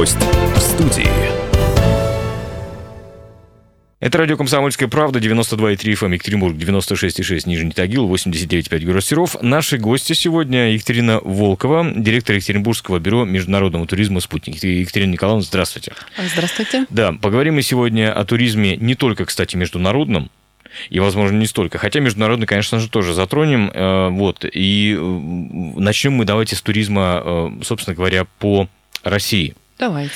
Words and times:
Гость 0.00 0.16
в 0.16 0.58
студии. 0.58 1.10
Это 4.00 4.16
радио 4.16 4.38
«Комсомольская 4.38 4.88
правда», 4.88 5.18
92,3 5.18 5.76
FM, 5.76 6.14
Екатеринбург, 6.14 6.56
96,6 6.56 7.42
Нижний 7.44 7.72
Тагил, 7.72 8.10
89,5 8.10 8.86
город 8.86 9.04
Серов. 9.04 9.36
Наши 9.42 9.76
гости 9.76 10.14
сегодня 10.14 10.72
Екатерина 10.72 11.20
Волкова, 11.22 11.92
директор 11.94 12.34
Екатеринбургского 12.34 12.98
бюро 12.98 13.26
международного 13.26 13.86
туризма 13.86 14.20
«Спутник». 14.20 14.64
Екатерина 14.64 15.12
Николаевна, 15.12 15.42
здравствуйте. 15.42 15.92
Здравствуйте. 16.32 16.86
Да, 16.88 17.12
поговорим 17.12 17.56
мы 17.56 17.60
сегодня 17.60 18.10
о 18.10 18.24
туризме 18.24 18.78
не 18.78 18.94
только, 18.94 19.26
кстати, 19.26 19.54
международном, 19.56 20.30
и, 20.88 20.98
возможно, 20.98 21.36
не 21.36 21.46
столько. 21.46 21.76
Хотя 21.76 22.00
международный, 22.00 22.46
конечно 22.46 22.80
же, 22.80 22.88
тоже 22.88 23.12
затронем. 23.12 23.70
Э, 23.74 24.08
вот. 24.08 24.46
И 24.50 24.96
э, 24.98 25.78
начнем 25.78 26.14
мы 26.14 26.24
давайте 26.24 26.56
с 26.56 26.62
туризма, 26.62 27.20
э, 27.22 27.50
собственно 27.64 27.94
говоря, 27.94 28.24
по 28.38 28.66
России. 29.02 29.54
Давайте. 29.80 30.14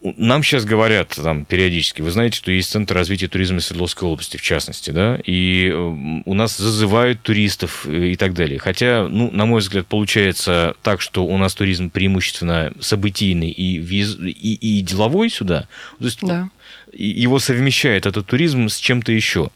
Нам 0.00 0.44
сейчас 0.44 0.64
говорят 0.64 1.08
там 1.08 1.44
периодически, 1.44 2.02
вы 2.02 2.12
знаете, 2.12 2.36
что 2.36 2.52
есть 2.52 2.70
Центр 2.70 2.94
развития 2.94 3.26
туризма 3.26 3.58
Свердловской 3.58 4.08
области, 4.08 4.36
в 4.36 4.42
частности, 4.42 4.90
да, 4.90 5.18
и 5.24 5.72
у 5.72 6.34
нас 6.34 6.56
зазывают 6.56 7.20
туристов 7.22 7.84
и 7.84 8.14
так 8.14 8.32
далее. 8.32 8.60
Хотя, 8.60 9.08
ну, 9.08 9.28
на 9.32 9.44
мой 9.44 9.58
взгляд, 9.60 9.88
получается 9.88 10.76
так, 10.82 11.00
что 11.00 11.26
у 11.26 11.36
нас 11.36 11.52
туризм 11.54 11.90
преимущественно 11.90 12.72
событийный 12.80 13.50
и, 13.50 13.78
виз... 13.78 14.16
и, 14.20 14.54
и 14.54 14.80
деловой 14.82 15.30
сюда. 15.30 15.66
То 15.98 16.04
есть 16.04 16.20
да. 16.22 16.48
его 16.92 17.40
совмещает 17.40 18.06
этот 18.06 18.24
туризм 18.24 18.68
с 18.68 18.78
чем-то 18.78 19.10
еще. 19.10 19.50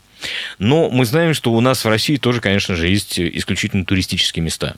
Но 0.58 0.90
мы 0.90 1.04
знаем, 1.04 1.34
что 1.34 1.52
у 1.52 1.60
нас 1.60 1.84
в 1.84 1.88
России 1.88 2.16
тоже, 2.16 2.40
конечно 2.40 2.74
же, 2.74 2.88
есть 2.88 3.18
исключительно 3.18 3.84
туристические 3.84 4.42
места. 4.42 4.74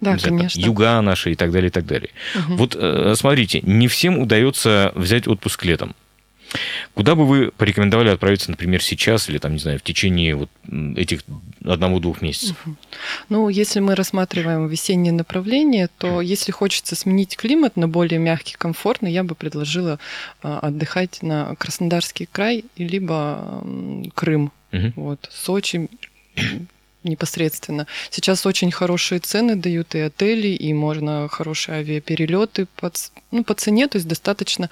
Да, 0.00 0.16
конечно. 0.18 0.60
юга 0.60 1.00
наши 1.00 1.32
и 1.32 1.34
так 1.34 1.52
далее, 1.52 1.68
и 1.68 1.72
так 1.72 1.86
далее. 1.86 2.10
Угу. 2.34 2.56
Вот 2.56 2.76
э, 2.78 3.14
смотрите, 3.16 3.60
не 3.62 3.88
всем 3.88 4.18
удается 4.18 4.92
взять 4.94 5.28
отпуск 5.28 5.64
летом. 5.64 5.94
Куда 6.94 7.14
бы 7.14 7.26
вы 7.26 7.50
порекомендовали 7.50 8.10
отправиться, 8.10 8.50
например, 8.50 8.82
сейчас 8.82 9.28
или 9.28 9.38
там, 9.38 9.52
не 9.52 9.58
знаю, 9.58 9.78
в 9.78 9.82
течение 9.82 10.34
вот 10.34 10.50
этих 10.96 11.22
одного-двух 11.64 12.20
месяцев? 12.20 12.56
Ну, 13.28 13.48
если 13.48 13.80
мы 13.80 13.94
рассматриваем 13.94 14.66
весеннее 14.68 15.12
направление, 15.12 15.88
то 15.98 16.20
если 16.20 16.52
хочется 16.52 16.94
сменить 16.94 17.36
климат 17.36 17.76
на 17.76 17.88
более 17.88 18.18
мягкий, 18.18 18.56
комфортный, 18.56 19.12
я 19.12 19.24
бы 19.24 19.34
предложила 19.34 19.98
а, 20.42 20.58
отдыхать 20.60 21.22
на 21.22 21.54
Краснодарский 21.56 22.28
край 22.30 22.64
либо 22.76 23.64
Крым. 24.14 24.52
Угу. 24.72 24.92
Вот, 24.96 25.30
Сочи, 25.32 25.88
непосредственно. 27.04 27.86
Сейчас 28.10 28.46
очень 28.46 28.70
хорошие 28.70 29.18
цены 29.18 29.56
дают 29.56 29.94
и 29.94 30.00
отели, 30.00 30.48
и 30.48 30.72
можно 30.72 31.28
хорошие 31.28 31.78
авиаперелеты 31.78 32.66
по, 32.76 32.92
ну, 33.30 33.44
по 33.44 33.54
цене, 33.54 33.88
то 33.88 33.96
есть 33.96 34.08
достаточно 34.08 34.70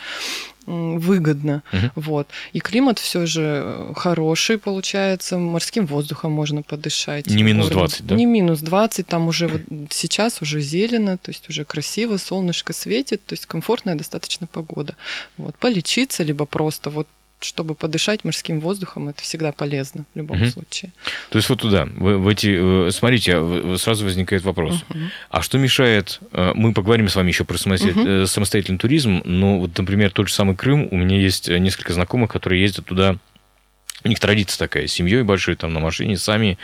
выгодно. 0.66 1.62
Угу. 1.72 1.90
Вот. 1.96 2.28
И 2.52 2.60
климат 2.60 2.98
все 2.98 3.26
же 3.26 3.62
э, 3.64 3.92
хороший 3.96 4.58
получается, 4.58 5.38
морским 5.38 5.86
воздухом 5.86 6.32
можно 6.32 6.62
подышать. 6.62 7.26
Не 7.26 7.42
минус 7.42 7.68
20, 7.68 8.06
да? 8.06 8.14
Не 8.14 8.26
минус 8.26 8.60
20, 8.60 9.06
там 9.06 9.28
уже 9.28 9.48
вот 9.48 9.62
сейчас 9.90 10.42
уже 10.42 10.60
зелено, 10.60 11.18
то 11.18 11.30
есть 11.30 11.48
уже 11.48 11.64
красиво, 11.64 12.18
солнышко 12.18 12.72
светит, 12.72 13.24
то 13.24 13.32
есть 13.32 13.46
комфортная 13.46 13.94
достаточно 13.94 14.46
погода. 14.46 14.96
Вот. 15.36 15.56
Полечиться, 15.56 16.22
либо 16.22 16.46
просто 16.46 16.90
вот 16.90 17.08
чтобы 17.40 17.74
подышать 17.74 18.24
морским 18.24 18.60
воздухом, 18.60 19.08
это 19.08 19.22
всегда 19.22 19.52
полезно 19.52 20.04
в 20.14 20.18
любом 20.18 20.40
угу. 20.40 20.50
случае. 20.50 20.92
То 21.30 21.38
есть 21.38 21.48
вот 21.48 21.60
туда, 21.60 21.86
в, 21.86 22.18
в 22.18 22.28
эти, 22.28 22.86
э, 22.88 22.90
смотрите, 22.90 23.76
сразу 23.76 24.04
возникает 24.04 24.42
вопрос, 24.44 24.84
угу. 24.88 24.98
а 25.30 25.42
что 25.42 25.58
мешает? 25.58 26.20
Э, 26.32 26.52
мы 26.54 26.72
поговорим 26.72 27.08
с 27.08 27.16
вами 27.16 27.28
еще 27.28 27.44
про 27.44 27.58
самостоятельный, 27.58 28.20
угу. 28.20 28.26
самостоятельный 28.26 28.78
туризм, 28.78 29.22
но 29.24 29.58
вот, 29.58 29.76
например, 29.76 30.10
тот 30.10 30.28
же 30.28 30.34
самый 30.34 30.56
Крым, 30.56 30.88
у 30.90 30.96
меня 30.96 31.18
есть 31.18 31.48
несколько 31.48 31.92
знакомых, 31.92 32.30
которые 32.30 32.62
ездят 32.62 32.86
туда 32.86 33.16
у 34.04 34.08
них 34.08 34.20
традиция 34.20 34.58
такая, 34.58 34.86
с 34.86 34.92
семьей 34.92 35.22
большой, 35.22 35.56
там 35.56 35.72
на 35.72 35.80
машине, 35.80 36.16
сами, 36.16 36.58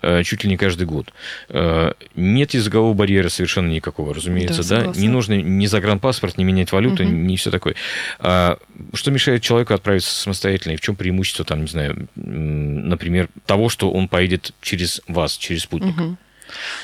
э, 0.00 0.22
чуть 0.24 0.44
ли 0.44 0.50
не 0.50 0.56
каждый 0.56 0.86
год. 0.86 1.12
Э, 1.48 1.92
нет 2.14 2.54
языкового 2.54 2.94
барьера 2.94 3.28
совершенно 3.28 3.70
никакого, 3.70 4.14
разумеется, 4.14 4.68
да? 4.68 4.92
да? 4.92 5.00
Не 5.00 5.08
нужно 5.08 5.34
ни 5.34 5.66
загранпаспорт, 5.66 6.38
ни 6.38 6.44
менять 6.44 6.72
валюту, 6.72 7.04
угу. 7.04 7.12
ни 7.12 7.36
все 7.36 7.50
такое. 7.50 7.74
А, 8.18 8.58
что 8.94 9.10
мешает 9.10 9.42
человеку 9.42 9.74
отправиться 9.74 10.10
самостоятельно? 10.10 10.74
И 10.74 10.76
в 10.76 10.80
чем 10.80 10.96
преимущество, 10.96 11.44
там, 11.44 11.62
не 11.62 11.68
знаю, 11.68 12.08
например, 12.14 13.28
того, 13.46 13.68
что 13.68 13.90
он 13.90 14.08
поедет 14.08 14.52
через 14.60 15.00
вас, 15.08 15.36
через 15.36 15.62
спутник? 15.62 15.96
Угу. 15.98 16.16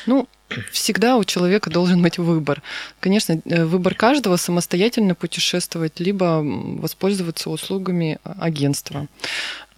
Ну, 0.06 0.28
всегда 0.72 1.16
у 1.16 1.24
человека 1.24 1.70
должен 1.70 2.02
быть 2.02 2.18
выбор. 2.18 2.62
Конечно, 3.00 3.40
э, 3.44 3.64
выбор 3.64 3.94
каждого 3.94 4.36
самостоятельно 4.36 5.14
путешествовать, 5.14 6.00
либо 6.00 6.40
воспользоваться 6.42 7.50
услугами 7.50 8.18
агентства. 8.24 9.06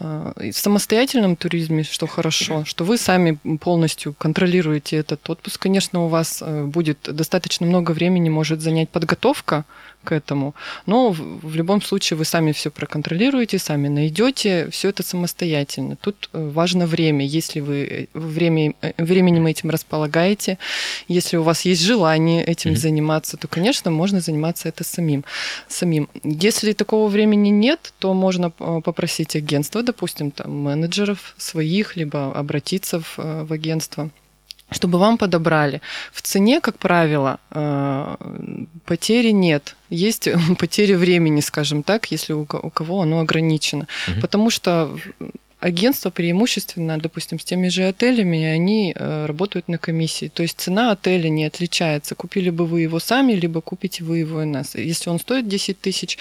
Э, 0.01 0.33
в 0.53 0.57
самостоятельном 0.57 1.37
туризме, 1.37 1.85
что 1.85 2.07
хорошо, 2.07 2.65
что 2.65 2.85
вы 2.85 2.97
сами 2.97 3.39
полностью 3.61 4.15
контролируете 4.15 4.97
этот 4.97 5.29
отпуск. 5.29 5.61
Конечно, 5.61 6.05
у 6.05 6.09
вас 6.09 6.43
э, 6.45 6.65
будет 6.65 6.99
достаточно 7.03 7.67
много 7.67 7.93
времени, 7.93 8.31
может 8.31 8.61
занять 8.61 8.89
подготовка 8.89 9.65
к 10.05 10.13
этому, 10.13 10.55
но 10.87 11.11
в 11.11 11.55
любом 11.55 11.83
случае 11.83 12.17
вы 12.17 12.25
сами 12.25 12.53
все 12.53 12.71
проконтролируете, 12.71 13.59
сами 13.59 13.89
найдете, 13.89 14.69
все 14.71 14.89
это 14.89 15.03
самостоятельно. 15.03 15.97
Тут 15.97 16.31
э, 16.33 16.51
важно 16.51 16.87
время. 16.87 17.27
Если 17.27 17.61
вы 17.61 18.09
время, 18.15 18.75
временем 18.97 19.47
этим 19.47 19.71
располагаете, 19.71 20.59
если 21.09 21.37
у 21.37 21.43
вас 21.43 21.63
есть 21.63 21.83
желание 21.83 22.45
этим 22.45 22.73
mm-hmm. 22.73 22.77
заниматься, 22.77 23.37
то, 23.37 23.49
конечно, 23.49 23.91
можно 23.91 24.21
заниматься 24.21 24.69
это 24.69 24.85
самим. 24.85 25.25
самим. 25.69 26.09
Если 26.23 26.73
такого 26.73 27.09
времени 27.09 27.51
нет, 27.51 27.93
то 27.99 28.15
можно 28.15 28.51
попросить 28.51 29.37
агентство 29.37 29.83
допустим, 29.83 30.31
там, 30.31 30.63
менеджеров 30.63 31.35
своих, 31.37 31.97
либо 31.97 32.33
обратиться 32.33 33.01
в, 33.01 33.19
э, 33.19 33.45
в 33.45 33.53
агентство 33.53 34.11
чтобы 34.71 34.99
вам 34.99 35.19
подобрали. 35.19 35.81
В 36.13 36.23
цене, 36.23 36.61
как 36.61 36.79
правило, 36.79 37.39
э, 37.51 38.17
потери 38.85 39.31
нет. 39.31 39.77
Есть 39.91 40.29
потери 40.59 40.95
времени, 40.95 41.41
скажем 41.41 41.83
так, 41.83 42.13
если 42.13 42.33
у 42.33 42.45
кого 42.45 43.03
оно 43.03 43.21
ограничено. 43.21 43.87
Угу. 44.09 44.21
Потому 44.21 44.51
что 44.51 44.91
агентства 45.61 46.11
преимущественно, 46.11 46.99
допустим, 46.99 47.39
с 47.39 47.45
теми 47.45 47.69
же 47.69 47.85
отелями, 47.85 48.45
они 48.45 48.95
э, 48.97 49.27
работают 49.27 49.69
на 49.69 49.79
комиссии. 49.79 50.29
То 50.29 50.43
есть 50.43 50.59
цена 50.61 50.93
отеля 50.93 51.29
не 51.29 51.45
отличается. 51.45 52.15
Купили 52.15 52.51
бы 52.51 52.67
вы 52.67 52.83
его 52.83 52.99
сами, 52.99 53.33
либо 53.33 53.61
купите 53.61 54.03
вы 54.05 54.19
его 54.19 54.41
у 54.41 54.45
нас. 54.45 54.75
Если 54.75 55.11
он 55.11 55.19
стоит 55.19 55.49
10 55.49 55.81
тысяч, 55.81 56.19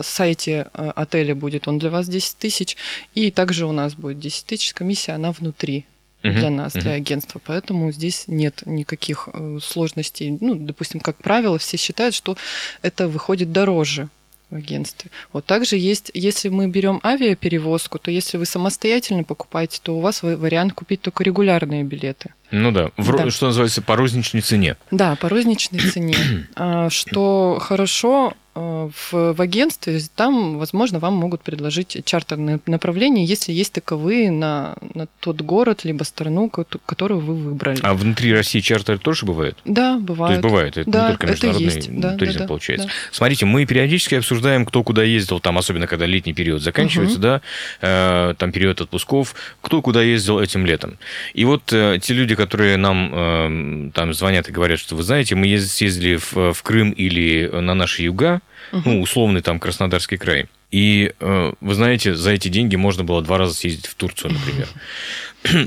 сайте 0.00 0.68
э, 0.72 0.92
отеля 0.94 1.34
будет 1.34 1.68
он 1.68 1.78
для 1.78 1.90
вас 1.90 2.08
10 2.08 2.36
тысяч, 2.36 2.76
и 3.14 3.30
также 3.30 3.66
у 3.66 3.72
нас 3.72 3.94
будет 3.94 4.20
10 4.20 4.46
тысяч, 4.46 4.72
комиссия, 4.72 5.12
она 5.12 5.32
внутри 5.32 5.84
для 6.32 6.50
нас, 6.50 6.72
для 6.72 6.92
агентства. 6.92 7.40
Поэтому 7.44 7.92
здесь 7.92 8.24
нет 8.26 8.62
никаких 8.66 9.28
э, 9.32 9.58
сложностей. 9.62 10.36
Ну, 10.40 10.54
допустим, 10.54 11.00
как 11.00 11.16
правило, 11.16 11.58
все 11.58 11.76
считают, 11.76 12.14
что 12.14 12.36
это 12.82 13.08
выходит 13.08 13.52
дороже 13.52 14.08
в 14.50 14.54
агентстве. 14.54 15.10
Вот 15.32 15.44
также 15.44 15.76
есть, 15.76 16.10
если 16.14 16.48
мы 16.48 16.68
берем 16.68 17.00
авиаперевозку, 17.04 17.98
то 17.98 18.10
если 18.10 18.38
вы 18.38 18.46
самостоятельно 18.46 19.24
покупаете, 19.24 19.80
то 19.82 19.96
у 19.96 20.00
вас 20.00 20.22
вариант 20.22 20.72
купить 20.72 21.02
только 21.02 21.22
регулярные 21.22 21.84
билеты. 21.84 22.32
Ну 22.50 22.72
да, 22.72 22.90
в, 22.96 23.14
да. 23.14 23.30
что 23.30 23.46
называется, 23.46 23.82
по 23.82 23.94
розничной 23.96 24.40
цене. 24.40 24.76
Да, 24.90 25.16
по 25.16 25.28
розничной 25.28 25.80
цене. 25.80 26.16
А, 26.60 26.90
что 26.90 27.58
хорошо, 27.60 28.34
в, 28.58 29.34
в 29.34 29.40
агентстве, 29.40 30.00
там, 30.14 30.58
возможно, 30.58 30.98
вам 30.98 31.14
могут 31.14 31.42
предложить 31.42 32.02
чартерные 32.04 32.60
направления, 32.66 33.24
если 33.24 33.52
есть 33.52 33.72
таковые 33.72 34.30
на, 34.30 34.76
на 34.94 35.06
тот 35.20 35.40
город 35.42 35.84
либо 35.84 36.04
страну, 36.04 36.50
которую 36.50 37.20
вы 37.20 37.34
выбрали. 37.34 37.78
А 37.82 37.94
внутри 37.94 38.32
России 38.32 38.60
чартеры 38.60 38.98
тоже 38.98 39.26
бывают? 39.26 39.58
Да, 39.64 39.98
бывают. 39.98 40.40
То 40.40 40.46
есть 40.46 40.54
бывает, 40.54 40.78
это 40.78 40.90
да, 40.90 41.02
не 41.02 41.08
только 41.12 41.26
международный 41.28 41.64
есть. 41.64 42.00
Да, 42.00 42.16
туризм 42.16 42.38
да, 42.38 42.44
да, 42.44 42.48
получается. 42.48 42.86
Да. 42.86 42.92
Смотрите, 43.12 43.46
мы 43.46 43.66
периодически 43.66 44.16
обсуждаем, 44.16 44.64
кто 44.64 44.82
куда 44.82 45.02
ездил, 45.02 45.40
там, 45.40 45.58
особенно 45.58 45.86
когда 45.86 46.06
летний 46.06 46.34
период 46.34 46.62
заканчивается, 46.62 47.16
угу. 47.16 47.22
да, 47.22 47.40
э, 47.80 48.34
там 48.38 48.52
период 48.52 48.80
отпусков, 48.80 49.34
кто 49.60 49.82
куда 49.82 50.02
ездил 50.02 50.40
этим 50.40 50.66
летом. 50.66 50.98
И 51.34 51.44
вот 51.44 51.72
э, 51.72 51.98
те 52.02 52.14
люди, 52.14 52.34
которые 52.34 52.76
нам 52.76 53.10
э, 53.12 53.90
там 53.94 54.14
звонят 54.14 54.48
и 54.48 54.52
говорят, 54.52 54.78
что 54.78 54.96
вы 54.96 55.02
знаете, 55.02 55.34
мы 55.34 55.58
съездили 55.58 56.16
в, 56.16 56.52
в 56.52 56.62
Крым 56.62 56.90
или 56.90 57.48
на 57.52 57.74
наши 57.74 58.02
юга, 58.02 58.40
угу. 58.72 58.82
ну, 58.84 59.00
условный 59.02 59.40
там 59.40 59.58
Краснодарский 59.58 60.16
край. 60.16 60.46
И, 60.70 61.12
э, 61.18 61.52
вы 61.60 61.74
знаете, 61.74 62.14
за 62.14 62.30
эти 62.32 62.48
деньги 62.48 62.76
можно 62.76 63.02
было 63.02 63.22
два 63.22 63.38
раза 63.38 63.54
съездить 63.54 63.86
в 63.86 63.94
Турцию, 63.94 64.34
например. 64.34 64.68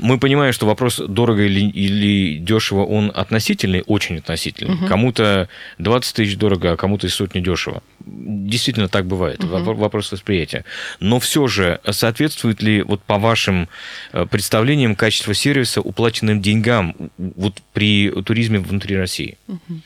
Мы 0.02 0.18
понимаем, 0.18 0.52
что 0.52 0.66
вопрос 0.66 0.98
дорого 0.98 1.42
или, 1.42 1.60
или 1.60 2.38
дешево, 2.38 2.84
он 2.84 3.10
относительный, 3.14 3.82
очень 3.86 4.18
относительный. 4.18 4.74
Угу. 4.74 4.86
Кому-то 4.86 5.48
20 5.78 6.14
тысяч 6.14 6.36
дорого, 6.36 6.72
а 6.72 6.76
кому-то 6.76 7.06
и 7.06 7.10
сотни 7.10 7.40
дешево. 7.40 7.82
Действительно 8.06 8.88
так 8.88 9.06
бывает, 9.06 9.42
угу. 9.44 9.74
вопрос 9.74 10.12
восприятия. 10.12 10.64
Но 11.00 11.20
все 11.20 11.46
же, 11.46 11.80
соответствует 11.90 12.62
ли, 12.62 12.82
вот 12.82 13.02
по 13.02 13.18
вашим 13.18 13.68
э, 14.12 14.26
представлениям, 14.26 14.94
качество 14.94 15.34
сервиса 15.34 15.80
уплаченным 15.80 16.40
деньгам 16.40 16.94
вот 17.18 17.62
при 17.72 18.10
туризме 18.22 18.58
внутри 18.58 18.96
России? 18.96 19.38
Угу. 19.48 19.80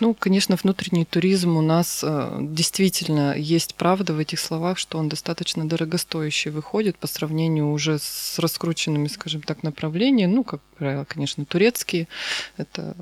Ну, 0.00 0.14
конечно, 0.14 0.56
внутренний 0.62 1.04
туризм 1.04 1.56
у 1.56 1.62
нас 1.62 2.02
э, 2.02 2.38
действительно 2.40 3.34
есть 3.36 3.74
правда 3.74 4.12
в 4.12 4.18
этих 4.18 4.40
словах, 4.40 4.78
что 4.78 4.98
он 4.98 5.08
достаточно 5.08 5.68
дорогостоящий 5.68 6.50
выходит 6.50 6.98
по 6.98 7.06
сравнению 7.06 7.70
уже 7.70 7.98
с 7.98 8.38
раскрученными, 8.38 9.08
скажем 9.08 9.42
так, 9.42 9.62
направлениями, 9.62 10.32
ну, 10.32 10.44
как 10.44 10.60
правило, 10.78 11.04
конечно, 11.04 11.44
турецкие. 11.44 12.08
Это, 12.56 12.94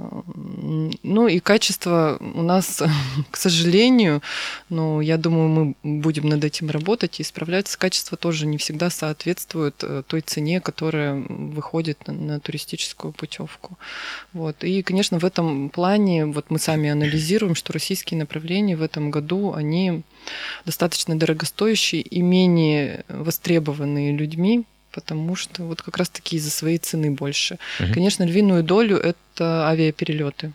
ну, 1.03 1.29
и 1.29 1.41
качество 1.41 2.19
у 2.21 2.43
нас, 2.43 2.83
к 3.31 3.37
сожалению, 3.37 4.23
ну, 4.71 5.01
я 5.01 5.19
думаю, 5.19 5.75
мы 5.83 6.01
будем 6.01 6.29
над 6.29 6.45
этим 6.45 6.71
работать 6.71 7.19
и 7.19 7.23
исправляться. 7.23 7.77
Качество 7.77 8.17
тоже 8.17 8.47
не 8.47 8.57
всегда 8.57 8.89
соответствует 8.89 9.75
э, 9.83 10.05
той 10.07 10.21
цене, 10.21 10.61
которая 10.61 11.15
выходит 11.15 12.07
на, 12.07 12.13
на 12.13 12.41
туристическую 12.41 13.13
путевку. 13.13 13.77
Вот. 14.33 14.63
И, 14.63 14.83
конечно, 14.83 15.19
в 15.19 15.25
этом 15.25 15.71
плане 15.71 16.27
вот 16.27 16.47
мы 16.51 16.61
сами 16.61 16.89
анализируем, 16.89 17.57
что 17.57 17.73
российские 17.73 18.19
направления 18.19 18.77
в 18.77 18.83
этом 18.83 19.11
году, 19.11 19.53
они 19.53 20.03
достаточно 20.65 21.19
дорогостоящие 21.19 22.03
и 22.03 22.23
менее 22.23 23.05
востребованные 23.09 24.17
людьми, 24.17 24.65
потому 24.93 25.35
что 25.35 25.65
вот 25.65 25.83
как 25.83 25.97
раз-таки 25.97 26.37
из-за 26.37 26.51
своей 26.51 26.79
цены 26.79 27.11
больше. 27.11 27.59
Угу. 27.81 27.93
Конечно, 27.95 28.23
львиную 28.23 28.63
долю 28.63 28.97
это 28.99 29.69
авиаперелеты. 29.69 30.53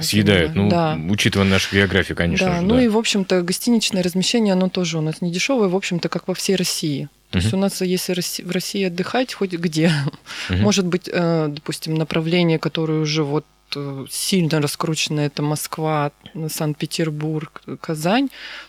Съедают, 0.00 0.54
ну, 0.54 0.68
да. 0.70 0.98
учитывая 1.10 1.46
нашу 1.46 1.76
географию, 1.76 2.16
конечно. 2.16 2.46
Да, 2.46 2.54
же, 2.56 2.62
ну 2.62 2.76
да. 2.76 2.82
и, 2.82 2.88
в 2.88 2.96
общем-то, 2.96 3.42
гостиничное 3.42 4.02
размещение, 4.02 4.52
оно 4.54 4.68
тоже 4.68 4.98
у 4.98 5.00
нас 5.02 5.20
не 5.20 5.30
дешевое, 5.30 5.68
в 5.68 5.76
общем-то, 5.76 6.08
как 6.08 6.26
во 6.26 6.34
всей 6.34 6.56
России. 6.56 7.08
То 7.30 7.38
есть 7.38 7.52
у 7.52 7.56
нас, 7.56 7.80
если 7.80 8.14
в 8.44 8.50
России 8.52 8.84
отдыхать, 8.84 9.34
хоть 9.34 9.52
где, 9.52 9.90
может 10.48 10.86
быть, 10.86 11.10
э, 11.12 11.48
допустим, 11.48 11.94
направление, 11.94 12.60
которое 12.60 13.00
уже 13.00 13.24
вот 13.24 13.44
Э, 13.76 14.06
сильно 14.10 14.60
раскручена 14.60 15.20
это 15.20 15.42
Москва, 15.42 16.12
Санкт-Петербург, 16.48 17.62
Казань. 17.80 18.28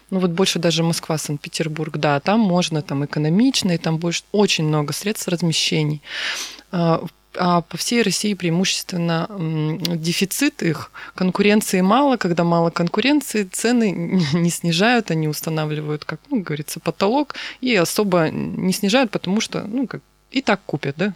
Ну 0.09 0.19
вот 0.19 0.31
больше 0.31 0.59
даже 0.59 0.83
Москва, 0.83 1.17
Санкт-Петербург, 1.17 1.97
да, 1.97 2.19
там 2.19 2.39
можно, 2.39 2.81
там 2.81 3.05
экономично, 3.05 3.71
и 3.71 3.77
там 3.77 3.97
больше 3.97 4.23
очень 4.31 4.65
много 4.65 4.93
средств 4.93 5.27
размещений. 5.27 6.01
А, 7.37 7.61
по 7.61 7.77
всей 7.77 8.01
России 8.01 8.33
преимущественно 8.33 9.29
дефицит 9.95 10.63
их, 10.63 10.91
конкуренции 11.15 11.81
мало, 11.81 12.17
когда 12.17 12.43
мало 12.43 12.69
конкуренции, 12.69 13.43
цены 13.43 13.91
не 14.33 14.49
снижают, 14.49 15.11
они 15.11 15.27
устанавливают, 15.27 16.05
как 16.05 16.19
ну, 16.29 16.41
говорится, 16.41 16.79
потолок 16.79 17.35
и 17.61 17.75
особо 17.75 18.29
не 18.29 18.73
снижают, 18.73 19.11
потому 19.11 19.41
что, 19.41 19.63
ну, 19.63 19.87
как 19.87 20.01
и 20.31 20.41
так 20.41 20.61
купят, 20.65 20.95
да? 20.97 21.13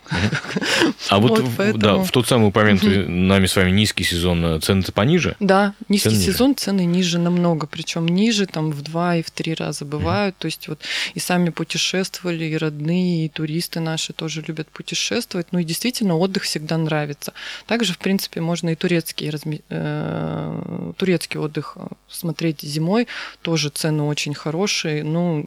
А 1.10 1.20
вот, 1.20 1.40
вот 1.40 1.52
поэтому... 1.58 1.84
да, 1.84 1.96
в 1.98 2.10
тот 2.12 2.28
самый 2.28 2.50
упомянутый 2.50 3.04
угу. 3.04 3.12
нами 3.12 3.48
с 3.48 3.56
вами 3.56 3.72
низкий 3.72 4.04
сезон 4.04 4.46
э, 4.46 4.60
цены-то 4.60 4.92
пониже? 4.92 5.36
Да, 5.40 5.74
низкий 5.90 6.12
цены 6.12 6.22
сезон 6.22 6.50
ниже. 6.52 6.60
цены 6.60 6.86
ниже 6.86 7.20
намного, 7.20 7.68
причем 7.68 8.08
ниже 8.08 8.46
там 8.46 8.72
в 8.72 8.82
два 8.82 9.18
и 9.18 9.22
в 9.22 9.30
три 9.30 9.54
раза 9.56 9.84
бывают. 9.84 10.36
Угу. 10.36 10.42
То 10.42 10.46
есть 10.46 10.68
вот 10.68 10.82
и 11.16 11.20
сами 11.20 11.50
путешествовали, 11.50 12.46
и 12.46 12.58
родные, 12.58 13.26
и 13.26 13.30
туристы 13.30 13.80
наши 13.80 14.14
тоже 14.14 14.44
любят 14.48 14.70
путешествовать. 14.70 15.48
Ну 15.52 15.60
и 15.60 15.64
действительно 15.64 16.16
отдых 16.16 16.44
всегда 16.44 16.78
нравится. 16.78 17.34
Также, 17.66 17.94
в 17.94 17.98
принципе, 17.98 18.40
можно 18.40 18.70
и 18.70 18.76
турецкий, 18.76 19.30
разми... 19.30 19.62
э, 19.70 20.94
турецкий 20.98 21.40
отдых 21.40 21.74
э, 21.76 21.88
смотреть 22.08 22.62
зимой. 22.62 23.08
Тоже 23.42 23.70
цены 23.70 24.04
очень 24.04 24.34
хорошие. 24.34 25.04
Ну, 25.04 25.46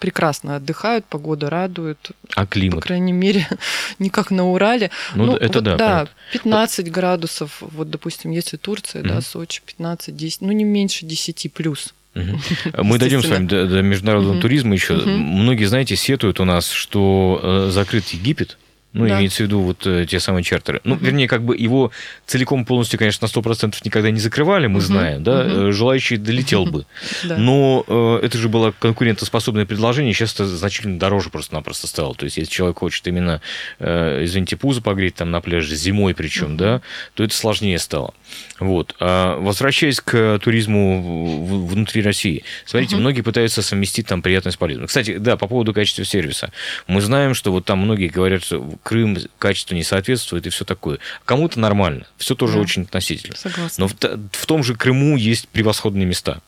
прекрасно 0.00 0.56
отдыхают, 0.56 1.04
погода 1.04 1.48
радует. 1.48 2.10
А 2.34 2.46
климат? 2.46 2.80
По 2.80 2.86
крайней 2.86 3.12
мере, 3.12 3.46
не 4.00 4.10
как 4.10 4.32
на 4.32 4.50
Урале. 4.50 4.90
Ну, 5.14 5.26
ну 5.26 5.36
это 5.36 5.58
вот, 5.58 5.64
да. 5.64 5.76
Да, 5.76 6.08
15 6.32 6.86
вот. 6.86 6.92
градусов, 6.92 7.58
вот, 7.60 7.90
допустим, 7.90 8.32
если 8.32 8.56
Турция, 8.56 9.02
угу. 9.02 9.10
да, 9.10 9.20
Сочи, 9.20 9.62
15-10, 9.78 10.38
ну, 10.40 10.52
не 10.52 10.64
меньше 10.64 11.06
10 11.06 11.52
плюс. 11.52 11.94
Мы 12.14 12.98
дойдем 12.98 13.22
с 13.22 13.28
вами 13.28 13.46
до, 13.46 13.66
до 13.66 13.82
международного 13.82 14.34
угу. 14.34 14.42
туризма 14.42 14.74
еще. 14.74 14.94
Угу. 14.94 15.08
Многие, 15.08 15.66
знаете, 15.66 15.94
сетуют 15.94 16.40
у 16.40 16.44
нас, 16.44 16.68
что 16.68 17.40
э, 17.42 17.70
закрыт 17.70 18.08
Египет. 18.08 18.58
Ну, 18.92 19.06
да. 19.06 19.18
имеется 19.18 19.44
в 19.44 19.46
виду 19.46 19.60
вот 19.60 19.86
э, 19.86 20.04
те 20.08 20.18
самые 20.18 20.42
чартеры. 20.42 20.80
Ну, 20.82 20.96
угу. 20.96 21.04
вернее, 21.04 21.28
как 21.28 21.44
бы 21.44 21.56
его 21.56 21.92
целиком 22.26 22.64
полностью, 22.64 22.98
конечно, 22.98 23.26
на 23.26 23.30
100% 23.30 23.76
никогда 23.84 24.10
не 24.10 24.18
закрывали, 24.18 24.66
мы 24.66 24.78
угу. 24.78 24.86
знаем, 24.86 25.22
да, 25.22 25.44
угу. 25.44 25.72
желающий 25.72 26.16
долетел 26.16 26.66
бы. 26.66 26.86
Но 27.22 27.84
э, 27.86 28.20
это 28.24 28.36
же 28.36 28.48
было 28.48 28.72
конкурентоспособное 28.76 29.64
предложение, 29.64 30.12
сейчас 30.12 30.34
это 30.34 30.46
значительно 30.46 30.98
дороже 30.98 31.30
просто-напросто 31.30 31.86
стало. 31.86 32.16
То 32.16 32.24
есть, 32.24 32.36
если 32.36 32.50
человек 32.50 32.78
хочет 32.78 33.06
именно, 33.06 33.40
э, 33.78 34.24
извините, 34.24 34.56
пузо 34.56 34.82
погреть 34.82 35.14
там 35.14 35.30
на 35.30 35.40
пляже 35.40 35.76
зимой 35.76 36.12
причем, 36.14 36.56
да, 36.56 36.82
то 37.14 37.22
это 37.22 37.34
сложнее 37.34 37.78
стало. 37.78 38.12
Вот. 38.58 38.96
А 38.98 39.38
возвращаясь 39.38 40.00
к 40.00 40.40
туризму 40.42 41.46
внутри 41.46 42.02
России. 42.02 42.44
Смотрите, 42.64 42.96
многие 42.96 43.22
пытаются 43.22 43.62
совместить 43.62 44.06
там 44.06 44.20
приятное 44.20 44.52
с 44.52 44.56
полезным. 44.56 44.88
Кстати, 44.88 45.16
да, 45.16 45.36
по 45.36 45.46
поводу 45.46 45.72
качества 45.72 46.04
сервиса. 46.04 46.52
Мы 46.88 47.00
знаем, 47.00 47.34
что 47.34 47.52
вот 47.52 47.64
там 47.64 47.78
многие 47.78 48.08
говорят, 48.08 48.42
что 48.42 48.68
Крым 48.82 49.18
качеству 49.38 49.74
не 49.74 49.82
соответствует 49.82 50.46
и 50.46 50.50
все 50.50 50.64
такое. 50.64 50.98
Кому-то 51.24 51.60
нормально, 51.60 52.06
все 52.16 52.34
тоже 52.34 52.54
да. 52.54 52.60
очень 52.60 52.82
относительно. 52.82 53.36
Согласна. 53.36 53.82
Но 53.84 53.88
в, 53.88 53.94
в 54.32 54.46
том 54.46 54.62
же 54.62 54.74
Крыму 54.74 55.16
есть 55.16 55.48
превосходные 55.48 56.06
места. 56.06 56.40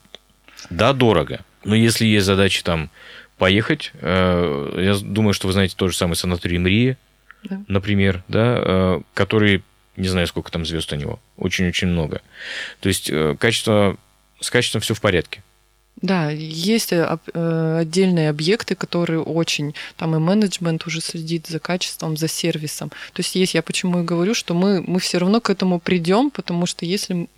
Да, 0.70 0.92
дорого, 0.92 1.44
но 1.64 1.74
если 1.74 2.04
есть 2.06 2.26
задача 2.26 2.64
там 2.64 2.90
поехать, 3.38 3.92
э, 3.94 4.74
я 4.78 4.94
думаю, 4.94 5.34
что 5.34 5.46
вы 5.46 5.52
знаете 5.52 5.74
тот 5.76 5.90
же 5.90 5.96
самый 5.96 6.14
санаторий 6.14 6.58
Мрия, 6.58 6.96
да. 7.44 7.62
например, 7.68 8.22
да, 8.28 8.58
э, 8.58 9.00
который, 9.14 9.62
не 9.96 10.08
знаю, 10.08 10.26
сколько 10.26 10.50
там 10.50 10.64
звезд 10.64 10.92
у 10.92 10.96
него, 10.96 11.20
очень-очень 11.36 11.88
много. 11.88 12.22
То 12.80 12.88
есть 12.88 13.10
э, 13.10 13.36
качество, 13.38 13.96
с 14.40 14.50
качеством 14.50 14.80
все 14.80 14.94
в 14.94 15.00
порядке. 15.00 15.42
Да, 16.00 16.30
есть 16.30 16.92
э, 16.92 17.18
э, 17.32 17.78
отдельные 17.80 18.30
объекты, 18.30 18.74
которые 18.74 19.20
очень, 19.20 19.74
там 19.96 20.16
и 20.16 20.18
менеджмент 20.18 20.84
уже 20.86 21.00
следит 21.00 21.46
за 21.46 21.60
качеством, 21.60 22.16
за 22.16 22.26
сервисом. 22.26 22.88
То 22.88 23.20
есть 23.20 23.36
есть, 23.36 23.54
я 23.54 23.62
почему 23.62 24.00
и 24.00 24.02
говорю, 24.02 24.34
что 24.34 24.54
мы, 24.54 24.82
мы 24.82 24.98
все 24.98 25.18
равно 25.18 25.40
к 25.40 25.48
этому 25.48 25.78
придем, 25.78 26.30
потому 26.30 26.66
что 26.66 26.86
если 26.86 27.28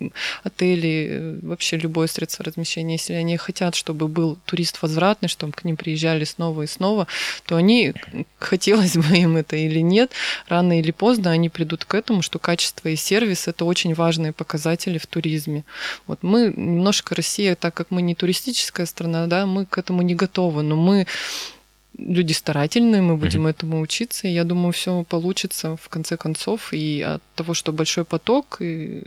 отели, 0.43 1.07
э, 1.11 1.39
вообще 1.43 1.77
любое 1.77 2.07
средство 2.07 2.43
размещения, 2.43 2.93
если 2.93 3.13
они 3.13 3.37
хотят, 3.37 3.75
чтобы 3.75 4.07
был 4.07 4.37
турист 4.45 4.81
возвратный, 4.81 5.29
чтобы 5.29 5.53
к 5.53 5.63
ним 5.63 5.77
приезжали 5.77 6.23
снова 6.23 6.63
и 6.63 6.67
снова, 6.67 7.05
то 7.45 7.57
они, 7.57 7.93
хотелось 8.39 8.97
бы 8.97 9.15
им 9.15 9.37
это 9.37 9.57
или 9.57 9.79
нет, 9.79 10.11
рано 10.47 10.79
или 10.79 10.89
поздно 10.91 11.29
они 11.29 11.49
придут 11.49 11.85
к 11.85 11.93
этому, 11.93 12.23
что 12.23 12.39
качество 12.39 12.87
и 12.87 12.95
сервис– 12.95 13.47
это 13.47 13.63
очень 13.65 13.93
важные 13.93 14.33
показатели 14.33 14.97
в 14.97 15.05
туризме. 15.05 15.65
Вот 16.07 16.23
мы 16.23 16.51
немножко 16.55 17.13
Россия, 17.13 17.55
так 17.55 17.75
как 17.75 17.91
мы 17.91 18.01
не 18.01 18.15
туристические, 18.15 18.44
туристическая 18.45 18.85
страна, 18.85 19.27
да, 19.27 19.45
мы 19.45 19.65
к 19.65 19.77
этому 19.77 20.01
не 20.01 20.15
готовы, 20.15 20.63
но 20.63 20.75
мы 20.75 21.05
люди 21.97 22.33
старательные, 22.33 23.01
мы 23.01 23.17
будем 23.17 23.47
mm-hmm. 23.47 23.49
этому 23.49 23.81
учиться, 23.81 24.27
и 24.27 24.33
я 24.33 24.43
думаю, 24.43 24.71
все 24.71 25.03
получится 25.03 25.75
в 25.75 25.89
конце 25.89 26.17
концов, 26.17 26.73
и 26.73 27.01
от 27.01 27.21
того, 27.35 27.53
что 27.53 27.71
большой 27.71 28.03
поток, 28.03 28.57
и 28.59 29.03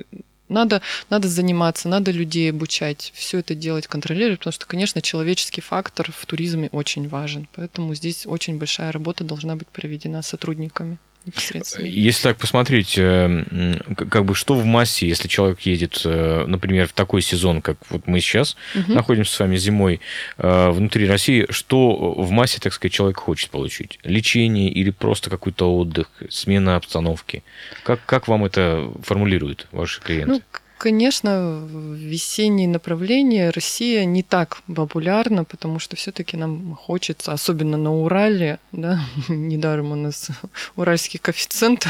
надо, 0.49 0.81
надо 1.11 1.29
заниматься, 1.29 1.89
надо 1.89 2.11
людей 2.11 2.51
обучать, 2.51 3.13
все 3.15 3.39
это 3.39 3.55
делать, 3.55 3.87
контролировать, 3.87 4.39
потому 4.39 4.53
что, 4.53 4.67
конечно, 4.67 5.03
человеческий 5.03 5.61
фактор 5.61 6.11
в 6.11 6.27
туризме 6.27 6.69
очень 6.73 7.09
важен. 7.09 7.47
Поэтому 7.55 7.95
здесь 7.95 8.27
очень 8.27 8.59
большая 8.59 8.91
работа 8.93 9.25
должна 9.25 9.57
быть 9.57 9.69
проведена 9.69 10.23
сотрудниками 10.23 10.99
непосредственно. 11.29 11.87
Если 11.87 12.23
так 12.23 12.37
посмотреть, 12.37 12.95
э, 12.99 13.77
как 13.97 14.25
бы 14.25 14.35
что 14.35 14.55
в 14.55 14.65
массе, 14.65 15.09
если 15.09 15.29
человек 15.29 15.61
едет, 15.61 16.03
э, 16.05 16.45
например, 16.47 16.89
в 16.89 16.93
такой 16.93 17.23
сезон, 17.23 17.63
как 17.63 17.77
вот 17.91 18.07
мы 18.07 18.21
сейчас 18.21 18.57
угу. 18.75 18.93
находимся 18.93 19.33
с 19.33 19.39
вами 19.39 19.57
зимой 19.57 20.01
э, 20.39 20.71
внутри 20.71 21.09
России, 21.09 21.47
что 21.51 22.13
в 22.13 22.31
массе, 22.31 22.59
так 22.61 22.73
сказать, 22.73 22.93
человек 22.93 23.19
хочет 23.19 23.51
получить? 23.51 23.99
Лечение 24.03 24.71
или 24.71 24.91
просто 24.91 25.31
какой-то 25.31 25.77
отдых, 25.77 26.11
смена 26.31 26.77
обстановки? 26.77 27.43
Как, 27.85 28.05
как 28.05 28.29
вам 28.29 28.45
это 28.45 28.91
формулируют 29.03 29.67
ваши 29.73 30.01
клиенты? 30.01 30.33
Ну, 30.33 30.43
Конечно, 30.79 31.67
весенние 31.69 32.69
направления 32.69 33.51
Россия 33.51 34.05
не 34.05 34.23
так 34.23 34.63
популярна, 34.73 35.45
потому 35.45 35.81
что 35.81 35.97
все-таки 35.97 36.37
нам 36.37 36.77
хочется, 36.77 37.33
особенно 37.33 37.77
на 37.77 37.93
Урале, 37.93 38.61
да, 38.71 39.01
недаром 39.29 39.91
у 39.91 39.97
нас 39.97 40.29
уральский 40.77 41.19
коэффициент 41.19 41.89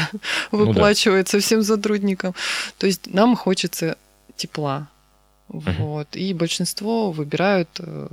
выплачивается 0.51 1.37
ну, 1.37 1.41
да. 1.41 1.45
всем 1.45 1.63
сотрудникам. 1.63 2.33
То 2.79 2.87
есть 2.87 3.13
нам 3.13 3.35
хочется 3.35 3.95
тепла. 4.35 4.89
Uh-huh. 5.49 5.75
Вот. 5.77 6.15
И 6.15 6.33
большинство 6.33 7.11
выбирают 7.11 7.69
э, 7.79 8.07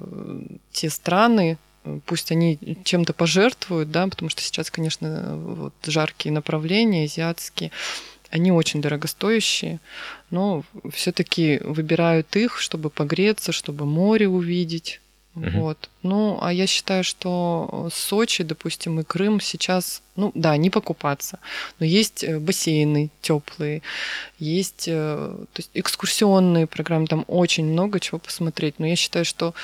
те 0.73 0.91
страны, 0.91 1.59
пусть 2.05 2.33
они 2.33 2.59
чем-то 2.85 3.13
пожертвуют, 3.13 3.91
да, 3.91 4.07
потому 4.07 4.29
что 4.29 4.43
сейчас, 4.43 4.71
конечно, 4.71 5.37
вот 5.37 5.75
жаркие 5.87 6.33
направления, 6.33 7.05
азиатские, 7.05 7.71
Они 8.31 8.51
очень 8.53 8.83
дорогостоящие, 8.83 9.81
но 10.31 10.65
все-таки 10.93 11.61
выбирают 11.63 12.35
их, 12.37 12.59
чтобы 12.59 12.91
погреться, 12.91 13.53
чтобы 13.53 13.87
море 13.87 14.29
увидеть. 14.29 15.01
Угу. 15.37 15.51
Вот. 15.61 15.91
Ну, 16.03 16.39
а 16.41 16.53
я 16.53 16.67
считаю, 16.67 17.05
что 17.05 17.91
Сочи, 17.93 18.43
допустим, 18.43 19.01
и 19.01 19.05
Крым 19.05 19.41
сейчас, 19.41 20.03
ну 20.17 20.33
да, 20.35 20.57
не 20.57 20.71
покупаться, 20.71 21.39
но 21.79 21.85
есть 21.85 22.25
э, 22.25 22.39
бассейны 22.39 23.11
теплые, 23.21 23.83
есть 24.39 24.85
э, 24.89 24.93
то 24.95 25.59
есть 25.59 25.71
экскурсионные 25.75 26.67
программы, 26.67 27.07
там 27.07 27.25
очень 27.29 27.67
много 27.67 28.01
чего 28.01 28.19
посмотреть. 28.19 28.77
Но 28.79 28.87
я 28.87 28.97
считаю, 28.97 29.27
что 29.27 29.55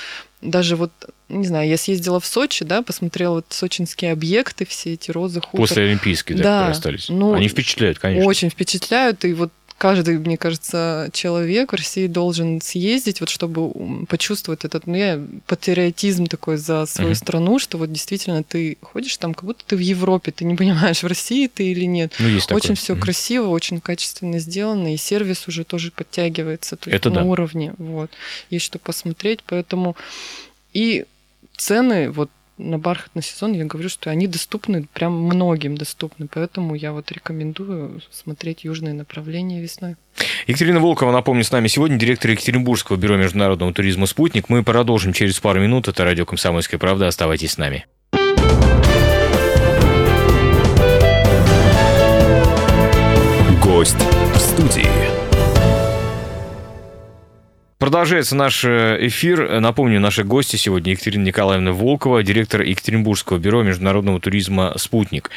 даже 0.43 0.77
вот, 0.77 0.93
не 1.31 1.47
знаю, 1.47 1.69
я 1.69 1.79
съездила 1.79 2.21
в 2.21 2.27
Сочи, 2.27 2.65
да, 2.65 2.83
посмотрела 2.83 3.37
вот 3.37 3.47
сочинские 3.49 4.13
объекты, 4.13 4.67
все 4.67 4.93
эти 4.93 5.11
розы, 5.11 5.41
хутор. 5.41 5.61
После 5.61 5.85
Олимпийские, 5.85 6.37
да, 6.37 6.67
да 6.67 6.69
остались. 6.69 7.09
Ну, 7.09 7.33
Они 7.33 7.49
впечатляют, 7.49 7.99
конечно. 7.99 8.29
Очень 8.29 8.51
впечатляют, 8.51 9.25
и 9.25 9.33
вот 9.33 9.53
каждый, 9.83 10.17
мне 10.17 10.37
кажется, 10.37 11.11
человек 11.13 11.73
в 11.73 11.75
России 11.75 12.07
должен 12.07 12.61
съездить, 12.61 13.19
вот 13.19 13.29
чтобы 13.29 14.07
почувствовать 14.07 14.65
этот, 14.65 14.87
ну, 14.87 14.95
я 14.95 15.21
патриотизм 15.49 16.27
такой 16.27 16.57
за 16.57 16.87
свою 16.87 17.11
uh-huh. 17.11 17.17
страну, 17.17 17.59
что 17.59 17.79
вот 17.79 17.91
действительно 17.91 18.45
ты 18.45 18.79
ходишь 18.81 19.17
там, 19.17 19.35
как 19.35 19.43
будто 19.43 19.65
ты 19.67 19.75
в 19.75 19.81
Европе, 19.81 20.31
ты 20.31 20.45
не 20.45 20.55
понимаешь, 20.63 21.03
в 21.03 21.07
России 21.09 21.49
ты 21.49 21.73
или 21.73 21.85
нет. 21.85 22.15
Ну, 22.21 22.29
есть 22.29 22.53
очень 22.53 22.77
все 22.77 22.93
uh-huh. 22.93 23.01
красиво, 23.01 23.49
очень 23.49 23.81
качественно 23.81 24.39
сделано, 24.39 24.95
и 24.95 24.97
сервис 24.97 25.49
уже 25.49 25.65
тоже 25.65 25.91
подтягивается 25.91 26.77
то 26.77 26.89
Это 26.89 27.11
на 27.11 27.17
да. 27.17 27.25
уровне. 27.25 27.75
Вот. 27.79 28.13
Есть 28.51 28.67
что 28.67 28.79
посмотреть, 28.79 29.41
поэтому 29.45 29.97
и 30.73 31.07
цены, 31.57 32.09
вот 32.13 32.31
на 32.63 32.79
бархатный 32.79 33.23
сезон 33.23 33.53
я 33.53 33.65
говорю, 33.65 33.89
что 33.89 34.11
они 34.11 34.27
доступны, 34.27 34.87
прям 34.93 35.13
многим 35.13 35.77
доступны. 35.77 36.29
Поэтому 36.33 36.75
я 36.75 36.93
вот 36.93 37.11
рекомендую 37.11 38.01
смотреть 38.11 38.65
южные 38.65 38.95
направления 38.95 39.61
весной. 39.61 39.97
Екатерина 40.47 40.81
Волкова, 40.81 41.13
напомню, 41.13 41.45
с 41.45 41.51
нами 41.51 41.69
сегодня 41.69 41.97
директор 41.99 42.31
Екатеринбургского 42.31 42.97
бюро 42.97 43.17
международного 43.17 43.73
туризма 43.73 44.07
«Спутник». 44.07 44.49
Мы 44.49 44.63
продолжим 44.63 45.13
через 45.13 45.39
пару 45.41 45.61
минут. 45.61 45.89
Это 45.89 46.05
радио 46.05 46.25
«Комсомольская 46.25 46.79
правда». 46.79 47.09
Оставайтесь 47.09 47.53
с 47.53 47.59
нами. 47.59 47.87
Гость 53.63 53.97
в 54.35 54.39
студии. 54.39 55.22
Продолжается 57.83 58.37
наш 58.37 58.65
э, 58.65 59.09
эфир. 59.09 59.59
Напомню, 59.59 59.99
наши 59.99 60.23
гости 60.23 60.55
сегодня 60.55 60.93
Екатерина 60.93 61.25
Николаевна 61.25 61.73
Волкова, 61.73 62.23
директор 62.23 62.63
Екатеринбургского 62.63 63.39
бюро 63.39 63.65
международного 63.65 64.21
туризма 64.21 64.73
«Спутник». 64.77 65.33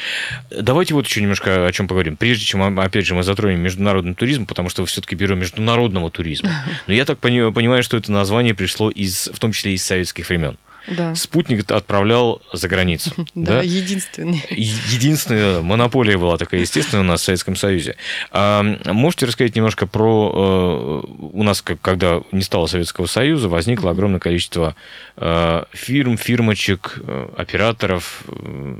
Давайте 0.48 0.94
вот 0.94 1.08
еще 1.08 1.20
немножко 1.20 1.66
о 1.66 1.72
чем 1.72 1.88
поговорим. 1.88 2.16
Прежде 2.16 2.44
чем, 2.44 2.78
опять 2.78 3.04
же, 3.04 3.16
мы 3.16 3.24
затронем 3.24 3.58
международный 3.58 4.14
туризм, 4.14 4.46
потому 4.46 4.68
что 4.68 4.82
вы 4.82 4.86
все-таки 4.86 5.16
бюро 5.16 5.34
международного 5.34 6.08
туризма. 6.08 6.50
Но 6.86 6.94
я 6.94 7.04
так 7.04 7.18
понимаю, 7.18 7.82
что 7.82 7.96
это 7.96 8.12
название 8.12 8.54
пришло 8.54 8.90
из, 8.90 9.28
в 9.34 9.40
том 9.40 9.50
числе 9.50 9.74
из 9.74 9.84
советских 9.84 10.28
времен 10.28 10.56
да. 10.86 11.14
спутник 11.14 11.70
отправлял 11.70 12.42
за 12.52 12.68
границу. 12.68 13.12
Да, 13.34 13.62
единственный. 13.62 14.44
Единственная 14.50 15.60
монополия 15.60 16.16
была 16.16 16.36
такая, 16.36 16.60
естественно, 16.60 17.02
у 17.02 17.04
нас 17.04 17.20
в 17.20 17.24
Советском 17.24 17.56
Союзе. 17.56 17.96
А 18.30 18.62
можете 18.86 19.26
рассказать 19.26 19.54
немножко 19.56 19.86
про... 19.86 21.02
Э, 21.04 21.06
у 21.32 21.42
нас, 21.42 21.62
когда 21.62 22.22
не 22.32 22.42
стало 22.42 22.66
Советского 22.66 23.06
Союза, 23.06 23.48
возникло 23.48 23.90
огромное 23.90 24.20
количество 24.20 24.74
э, 25.16 25.64
фирм, 25.72 26.16
фирмочек, 26.16 26.98
э, 27.02 27.28
операторов 27.36 28.24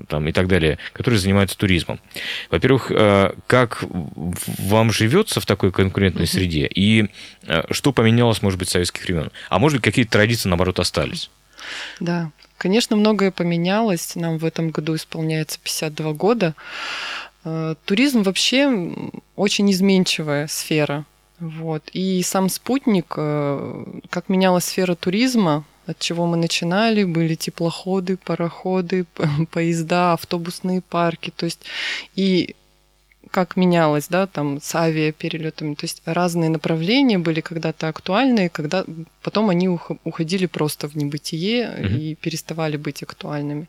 там, 0.08 0.28
и 0.28 0.32
так 0.32 0.48
далее, 0.48 0.78
которые 0.92 1.20
занимаются 1.20 1.56
туризмом. 1.56 2.00
Во-первых, 2.50 2.90
как 3.46 3.84
вам 4.58 4.92
живется 4.92 5.40
в 5.40 5.46
такой 5.46 5.72
конкурентной 5.72 6.26
среде? 6.26 6.68
И 6.72 7.06
что 7.70 7.92
поменялось, 7.92 8.42
может 8.42 8.58
быть, 8.58 8.68
с 8.68 8.72
советских 8.72 9.04
времен? 9.04 9.30
А 9.48 9.58
может 9.58 9.78
быть, 9.78 9.84
какие-то 9.84 10.12
традиции, 10.12 10.48
наоборот, 10.48 10.78
остались? 10.80 11.30
Да, 12.00 12.30
конечно, 12.58 12.96
многое 12.96 13.30
поменялось. 13.30 14.14
Нам 14.14 14.38
в 14.38 14.44
этом 14.44 14.70
году 14.70 14.94
исполняется 14.94 15.58
52 15.62 16.12
года. 16.12 16.54
Э, 17.44 17.74
туризм 17.84 18.22
вообще 18.22 18.94
очень 19.36 19.70
изменчивая 19.70 20.46
сфера. 20.48 21.04
Вот. 21.38 21.88
И 21.92 22.22
сам 22.22 22.48
спутник, 22.48 23.14
э, 23.16 23.84
как 24.10 24.28
менялась 24.28 24.64
сфера 24.64 24.94
туризма, 24.94 25.64
от 25.86 25.98
чего 25.98 26.26
мы 26.26 26.36
начинали, 26.36 27.04
были 27.04 27.34
теплоходы, 27.34 28.16
пароходы, 28.16 29.06
поезда, 29.50 30.14
автобусные 30.14 30.80
парки. 30.80 31.32
То 31.34 31.44
есть 31.46 31.60
и 32.14 32.56
как 33.30 33.56
менялось, 33.56 34.08
да, 34.08 34.26
там 34.26 34.60
с 34.60 34.74
авиаперелетами. 34.74 35.74
То 35.74 35.84
есть 35.84 36.02
разные 36.04 36.50
направления 36.50 37.18
были 37.18 37.40
когда-то 37.40 37.88
актуальные, 37.88 38.48
когда 38.48 38.84
потом 39.22 39.50
они 39.50 39.68
уходили 40.04 40.46
просто 40.46 40.88
в 40.88 40.96
небытие 40.96 41.68
угу. 41.68 41.86
и 41.88 42.14
переставали 42.14 42.76
быть 42.76 43.02
актуальными. 43.02 43.68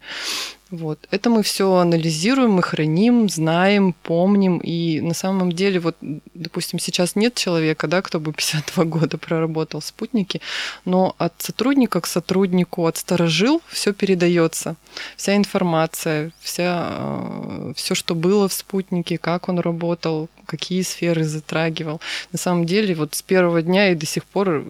Вот. 0.70 1.08
Это 1.12 1.30
мы 1.30 1.44
все 1.44 1.76
анализируем, 1.76 2.52
мы 2.52 2.62
храним, 2.62 3.30
знаем, 3.30 3.94
помним. 4.04 4.58
И 4.58 5.00
на 5.02 5.14
самом 5.14 5.52
деле, 5.52 5.80
вот, 5.80 5.96
допустим, 6.34 6.80
сейчас 6.80 7.16
нет 7.16 7.36
человека, 7.36 7.88
да, 7.88 8.02
кто 8.02 8.20
бы 8.20 8.34
52 8.38 8.84
года 8.86 9.18
проработал 9.18 9.80
в 9.80 9.86
спутнике, 9.86 10.42
но 10.86 11.16
от 11.18 11.34
сотрудника 11.40 12.02
к 12.02 12.08
сотруднику, 12.08 12.86
от 12.86 12.98
сторожил 12.98 13.62
все 13.68 13.94
передается. 13.94 14.76
Вся 15.16 15.36
информация, 15.36 16.32
вся, 16.40 16.88
э, 16.90 17.74
все, 17.76 17.96
что 17.96 18.16
было 18.16 18.48
в 18.48 18.54
спутнике, 18.54 19.18
как 19.18 19.50
он 19.50 19.60
работал, 19.60 20.30
какие 20.46 20.82
сферы 20.82 21.24
затрагивал. 21.24 22.02
На 22.32 22.40
самом 22.40 22.66
деле, 22.66 22.96
вот 22.96 23.16
с 23.16 23.22
первого 23.22 23.62
дня 23.62 23.92
и 23.92 23.96
до 23.96 24.06
сих 24.06 24.26
пор 24.26 24.66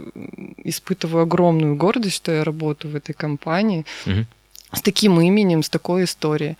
испытываю 0.64 1.24
огромную 1.24 1.76
гордость, 1.76 2.16
что 2.16 2.32
я 2.32 2.44
работаю 2.44 2.92
в 2.92 2.96
этой 2.96 3.14
компании. 3.14 3.86
Угу 4.06 4.26
с 4.72 4.82
таким 4.82 5.20
именем, 5.22 5.64
с 5.64 5.70
такой 5.70 6.04
историей. 6.04 6.58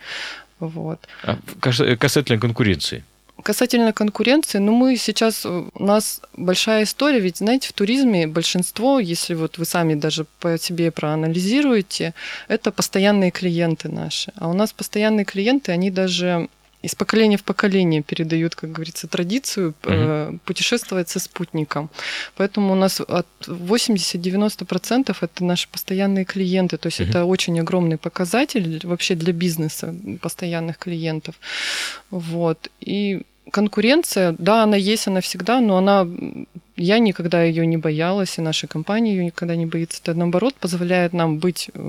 Вот. 0.60 0.98
А 1.22 1.38
касательно 1.60 2.40
конкуренции? 2.40 3.04
Касательно 3.42 3.92
конкуренции, 3.92 4.58
ну 4.58 4.72
мы 4.72 4.96
сейчас, 4.96 5.46
у 5.46 5.70
нас 5.78 6.20
большая 6.36 6.82
история, 6.82 7.20
ведь, 7.20 7.36
знаете, 7.36 7.68
в 7.68 7.72
туризме 7.72 8.26
большинство, 8.26 8.98
если 8.98 9.34
вот 9.34 9.58
вы 9.58 9.64
сами 9.64 9.94
даже 9.94 10.26
по 10.40 10.58
себе 10.58 10.90
проанализируете, 10.90 12.14
это 12.48 12.72
постоянные 12.72 13.30
клиенты 13.30 13.88
наши. 13.88 14.32
А 14.34 14.48
у 14.48 14.54
нас 14.54 14.72
постоянные 14.72 15.24
клиенты, 15.24 15.70
они 15.70 15.92
даже 15.92 16.48
из 16.82 16.94
поколения 16.94 17.36
в 17.36 17.42
поколение 17.42 18.02
передают, 18.02 18.54
как 18.54 18.70
говорится, 18.70 19.08
традицию 19.08 19.74
угу. 19.84 20.38
путешествовать 20.44 21.08
со 21.08 21.18
спутником. 21.18 21.90
Поэтому 22.36 22.72
у 22.72 22.76
нас 22.76 23.00
от 23.00 23.26
80-90% 23.46 25.16
это 25.20 25.44
наши 25.44 25.68
постоянные 25.68 26.24
клиенты. 26.24 26.76
То 26.76 26.86
есть 26.86 27.00
угу. 27.00 27.10
это 27.10 27.24
очень 27.24 27.58
огромный 27.58 27.98
показатель 27.98 28.80
вообще 28.84 29.16
для 29.16 29.32
бизнеса 29.32 29.94
постоянных 30.22 30.78
клиентов. 30.78 31.34
Вот. 32.10 32.70
И 32.80 33.22
конкуренция, 33.50 34.36
да, 34.38 34.62
она 34.62 34.76
есть, 34.76 35.08
она 35.08 35.20
всегда, 35.20 35.60
но 35.60 35.78
она 35.78 36.06
я 36.78 37.00
никогда 37.00 37.42
ее 37.42 37.66
не 37.66 37.76
боялась, 37.76 38.38
и 38.38 38.40
наша 38.40 38.66
компания 38.66 39.14
ее 39.14 39.24
никогда 39.24 39.56
не 39.56 39.66
боится. 39.66 40.00
Это, 40.02 40.14
наоборот, 40.14 40.54
позволяет 40.54 41.12
нам 41.12 41.38
быть 41.38 41.70
э, 41.74 41.80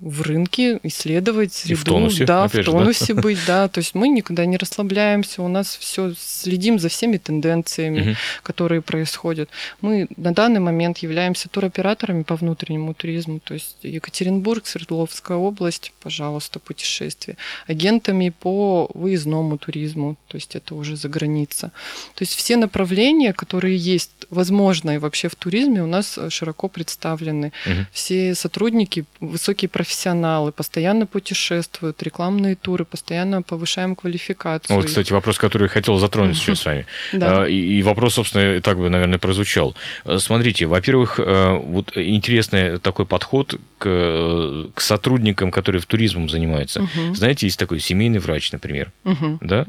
в 0.00 0.22
рынке, 0.22 0.80
исследовать 0.82 1.52
среду. 1.52 1.72
И 1.72 1.82
в 1.82 1.84
тонусе. 1.84 2.24
Да, 2.24 2.48
в 2.48 2.52
тонусе 2.52 3.14
да? 3.14 3.22
быть, 3.22 3.38
да. 3.46 3.68
То 3.68 3.78
есть 3.78 3.94
мы 3.94 4.08
никогда 4.08 4.44
не 4.44 4.56
расслабляемся, 4.56 5.42
у 5.42 5.48
нас 5.48 5.76
все 5.76 6.12
следим 6.18 6.78
за 6.78 6.88
всеми 6.88 7.18
тенденциями, 7.18 8.00
угу. 8.00 8.16
которые 8.42 8.82
происходят. 8.82 9.48
Мы 9.80 10.08
на 10.16 10.34
данный 10.34 10.60
момент 10.60 10.98
являемся 10.98 11.48
туроператорами 11.48 12.24
по 12.24 12.34
внутреннему 12.34 12.94
туризму, 12.94 13.40
то 13.40 13.54
есть 13.54 13.76
Екатеринбург, 13.82 14.66
Свердловская 14.66 15.36
область, 15.36 15.92
пожалуйста, 16.02 16.58
путешествие. 16.58 17.36
Агентами 17.68 18.30
по 18.30 18.90
выездному 18.92 19.56
туризму, 19.56 20.16
то 20.26 20.36
есть 20.36 20.56
это 20.56 20.74
уже 20.74 20.96
за 20.96 21.08
граница. 21.08 21.70
То 22.14 22.22
есть 22.22 22.34
все 22.34 22.56
направления, 22.56 23.32
которые 23.32 23.76
есть 23.76 24.10
возможно, 24.32 24.92
и 24.92 24.98
вообще 24.98 25.28
в 25.28 25.34
туризме 25.34 25.82
у 25.82 25.86
нас 25.86 26.18
э, 26.18 26.30
широко 26.30 26.68
представлены. 26.68 27.52
Угу. 27.66 27.74
Все 27.92 28.34
сотрудники, 28.34 29.04
высокие 29.20 29.68
профессионалы, 29.68 30.52
постоянно 30.52 31.06
путешествуют, 31.06 32.02
рекламные 32.02 32.56
туры, 32.56 32.84
постоянно 32.84 33.42
повышаем 33.42 33.94
квалификацию. 33.94 34.74
Вот, 34.74 34.86
кстати, 34.86 35.12
вопрос, 35.12 35.38
который 35.38 35.64
я 35.64 35.68
хотел 35.68 35.98
затронуть 35.98 36.36
сейчас 36.36 36.60
с 36.60 36.64
вами. 36.64 36.86
Да. 37.12 37.42
А, 37.42 37.46
и 37.46 37.82
вопрос, 37.82 38.14
собственно, 38.14 38.60
так 38.62 38.78
бы, 38.78 38.88
наверное, 38.88 39.18
прозвучал. 39.18 39.76
Э, 40.04 40.18
смотрите, 40.18 40.66
во-первых, 40.66 41.20
э, 41.20 41.58
вот 41.58 41.96
интересный 41.96 42.78
такой 42.78 43.04
подход 43.04 43.60
к, 43.78 44.70
к 44.74 44.80
сотрудникам, 44.80 45.50
которые 45.50 45.82
в 45.82 45.86
туризмом 45.86 46.30
занимаются. 46.30 46.80
Угу. 46.82 47.14
Знаете, 47.14 47.46
есть 47.46 47.58
такой 47.58 47.80
семейный 47.80 48.18
врач, 48.18 48.50
например, 48.52 48.92
угу. 49.04 49.38
да, 49.42 49.66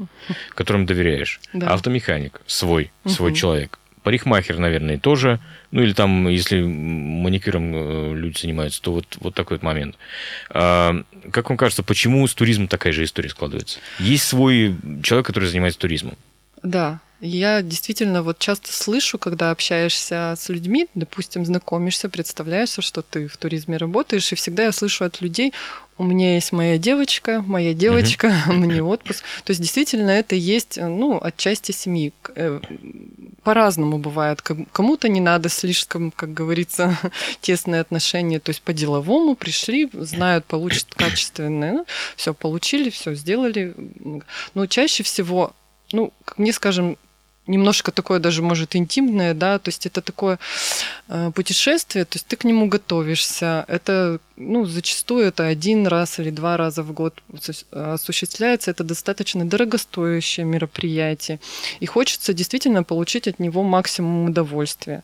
которому 0.54 0.86
доверяешь. 0.86 1.40
Да. 1.52 1.68
Автомеханик 1.68 2.40
свой, 2.46 2.90
свой 3.04 3.30
угу. 3.30 3.38
человек 3.38 3.78
парикмахер, 4.04 4.58
наверное, 4.58 4.98
тоже. 4.98 5.40
Ну, 5.72 5.82
или 5.82 5.92
там, 5.94 6.28
если 6.28 6.62
маникюром 6.62 7.72
э, 7.74 8.14
люди 8.14 8.38
занимаются, 8.38 8.80
то 8.80 8.92
вот, 8.92 9.06
вот 9.18 9.34
такой 9.34 9.56
вот 9.56 9.64
момент. 9.64 9.96
А, 10.50 11.02
как 11.32 11.48
вам 11.48 11.56
кажется, 11.56 11.82
почему 11.82 12.24
с 12.26 12.34
туризмом 12.34 12.68
такая 12.68 12.92
же 12.92 13.02
история 13.02 13.30
складывается? 13.30 13.80
Есть 13.98 14.24
свой 14.24 14.76
человек, 15.02 15.26
который 15.26 15.48
занимается 15.48 15.80
туризмом? 15.80 16.16
Да, 16.62 17.00
Я 17.20 17.62
действительно 17.62 18.22
вот 18.22 18.38
часто 18.38 18.72
слышу, 18.72 19.18
когда 19.18 19.50
общаешься 19.50 20.34
с 20.36 20.48
людьми, 20.48 20.88
допустим, 20.94 21.44
знакомишься, 21.46 22.08
представляешься, 22.08 22.82
что 22.82 23.02
ты 23.02 23.28
в 23.28 23.36
туризме 23.36 23.76
работаешь, 23.76 24.32
и 24.32 24.34
всегда 24.34 24.64
я 24.64 24.72
слышу 24.72 25.04
от 25.04 25.20
людей, 25.20 25.52
у 25.96 26.02
меня 26.02 26.34
есть 26.34 26.50
моя 26.50 26.76
девочка, 26.76 27.42
моя 27.46 27.72
девочка, 27.72 28.34
uh-huh. 28.48 28.52
мне 28.52 28.82
отпуск. 28.82 29.22
То 29.44 29.52
есть 29.52 29.60
действительно 29.60 30.10
это 30.10 30.34
есть, 30.34 30.76
ну, 30.76 31.20
отчасти 31.22 31.70
семьи. 31.70 32.12
Э, 32.34 32.60
по-разному 33.44 33.98
бывает. 33.98 34.42
Кому-то 34.42 35.08
не 35.08 35.20
надо 35.20 35.48
слишком, 35.48 36.10
как 36.10 36.34
говорится, 36.34 36.98
тесные 37.40 37.80
отношения. 37.80 38.40
То 38.40 38.50
есть 38.50 38.62
по-деловому 38.62 39.36
пришли, 39.36 39.88
знают, 39.92 40.46
получат 40.46 40.92
качественное. 40.94 41.72
Ну, 41.72 41.86
все 42.16 42.34
получили, 42.34 42.90
все 42.90 43.14
сделали. 43.14 43.74
Но 44.54 44.66
чаще 44.66 45.04
всего 45.04 45.54
ну, 45.92 46.12
как 46.24 46.38
мне, 46.38 46.52
скажем, 46.52 46.96
немножко 47.46 47.92
такое 47.92 48.18
даже, 48.18 48.42
может, 48.42 48.76
интимное, 48.76 49.34
да, 49.34 49.58
то 49.58 49.68
есть 49.68 49.86
это 49.86 50.00
такое 50.00 50.38
э, 51.08 51.30
путешествие, 51.34 52.04
то 52.04 52.16
есть 52.16 52.26
ты 52.26 52.36
к 52.36 52.44
нему 52.44 52.66
готовишься, 52.66 53.64
это, 53.68 54.18
ну, 54.36 54.64
зачастую 54.64 55.26
это 55.26 55.46
один 55.46 55.86
раз 55.86 56.18
или 56.18 56.30
два 56.30 56.56
раза 56.56 56.82
в 56.82 56.92
год 56.92 57.22
осуществляется, 57.70 58.70
это 58.70 58.84
достаточно 58.84 59.44
дорогостоящее 59.44 60.46
мероприятие, 60.46 61.40
и 61.80 61.86
хочется 61.86 62.32
действительно 62.32 62.82
получить 62.82 63.28
от 63.28 63.38
него 63.38 63.62
максимум 63.62 64.30
удовольствия. 64.30 65.02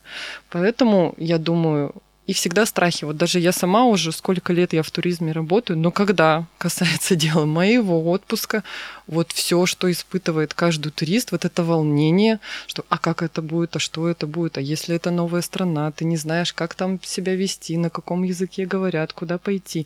Поэтому, 0.49 1.13
я 1.17 1.37
думаю, 1.37 1.93
и 2.31 2.33
всегда 2.33 2.65
страхи. 2.65 3.03
Вот 3.03 3.17
даже 3.17 3.39
я 3.39 3.51
сама 3.51 3.83
уже 3.83 4.13
сколько 4.13 4.53
лет 4.53 4.71
я 4.71 4.83
в 4.83 4.89
туризме 4.89 5.33
работаю, 5.33 5.77
но 5.77 5.91
когда 5.91 6.45
касается 6.57 7.15
дела 7.23 7.45
моего 7.45 8.09
отпуска, 8.09 8.63
вот 9.05 9.33
все, 9.33 9.65
что 9.65 9.91
испытывает 9.91 10.53
каждый 10.53 10.93
турист, 10.93 11.33
вот 11.33 11.43
это 11.43 11.63
волнение, 11.63 12.39
что 12.67 12.85
а 12.87 12.97
как 12.97 13.21
это 13.21 13.41
будет, 13.41 13.75
а 13.75 13.79
что 13.79 14.07
это 14.07 14.27
будет, 14.27 14.57
а 14.57 14.61
если 14.61 14.95
это 14.95 15.11
новая 15.11 15.41
страна, 15.41 15.91
ты 15.91 16.05
не 16.05 16.15
знаешь, 16.15 16.53
как 16.53 16.73
там 16.73 17.01
себя 17.03 17.35
вести, 17.35 17.75
на 17.75 17.89
каком 17.89 18.23
языке 18.23 18.65
говорят, 18.65 19.11
куда 19.11 19.37
пойти. 19.37 19.85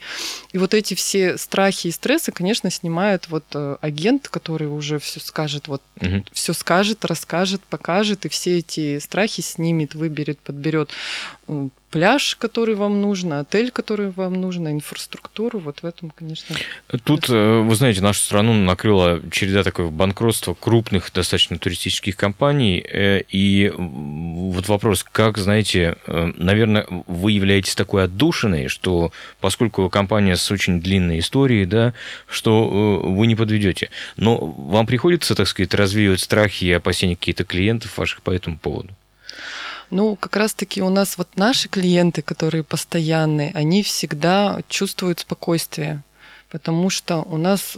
И 0.53 0.59
вот 0.59 0.75
эти 0.75 0.93
все 0.93 1.39
страхи 1.39 1.87
и 1.87 1.91
стрессы, 1.91 2.31
конечно, 2.31 2.69
снимает 2.69 3.27
вот 3.29 3.45
э, 3.55 3.77
агент, 3.81 4.27
который 4.27 4.67
уже 4.67 4.99
все 4.99 5.19
скажет, 5.19 5.67
вот 5.67 5.81
угу. 5.99 6.23
все 6.31 6.53
скажет, 6.53 7.05
расскажет, 7.05 7.63
покажет, 7.63 8.27
и 8.27 8.29
все 8.29 8.59
эти 8.59 8.99
страхи 8.99 9.41
снимет, 9.41 9.95
выберет, 9.95 10.37
подберет 10.39 10.91
пляж, 11.95 12.35
который 12.35 12.75
вам 12.75 12.99
нужно, 12.99 13.39
отель, 13.39 13.71
который 13.71 14.11
вам 14.11 14.33
нужно, 14.33 14.67
инфраструктуру. 14.73 15.59
Вот 15.59 15.79
в 15.81 15.85
этом, 15.85 16.09
конечно. 16.09 16.53
Тут, 17.05 17.29
э, 17.29 17.59
вы 17.61 17.73
знаете, 17.73 18.01
нашу 18.01 18.19
страну 18.19 18.53
накрыла 18.53 19.21
череда 19.31 19.63
такого 19.63 19.91
банкротства 19.91 20.55
крупных 20.55 21.13
достаточно 21.13 21.57
туристических 21.57 22.17
компаний. 22.17 22.85
Э, 22.85 23.21
и 23.29 23.71
вот 23.77 24.67
вопрос, 24.67 25.05
как, 25.09 25.37
знаете, 25.37 25.95
э, 26.05 26.33
наверное, 26.35 26.85
вы 27.07 27.31
являетесь 27.31 27.75
такой 27.75 28.03
отдушиной, 28.03 28.67
что 28.67 29.13
поскольку 29.39 29.89
компания 29.89 30.35
с 30.35 30.51
очень 30.51 30.81
длинной 30.81 31.19
историей, 31.19 31.63
да, 31.63 31.93
что 32.27 32.99
вы 33.05 33.25
не 33.25 33.37
подведете. 33.37 33.89
Но 34.17 34.35
вам 34.35 34.85
приходится, 34.85 35.33
так 35.33 35.47
сказать, 35.47 35.73
развеивать 35.73 36.19
страхи 36.19 36.65
и 36.65 36.73
опасения 36.73 37.15
каких-то 37.15 37.45
клиентов 37.45 37.97
ваших 37.97 38.21
по 38.21 38.31
этому 38.31 38.57
поводу? 38.57 38.89
Ну, 39.89 40.15
как 40.15 40.35
раз-таки 40.35 40.81
у 40.81 40.89
нас 40.89 41.17
вот 41.17 41.29
наши 41.35 41.69
клиенты, 41.69 42.21
которые 42.21 42.63
постоянные, 42.63 43.51
они 43.53 43.83
всегда 43.83 44.61
чувствуют 44.67 45.19
спокойствие, 45.19 46.03
потому 46.49 46.89
что 46.89 47.21
у 47.21 47.37
нас 47.37 47.77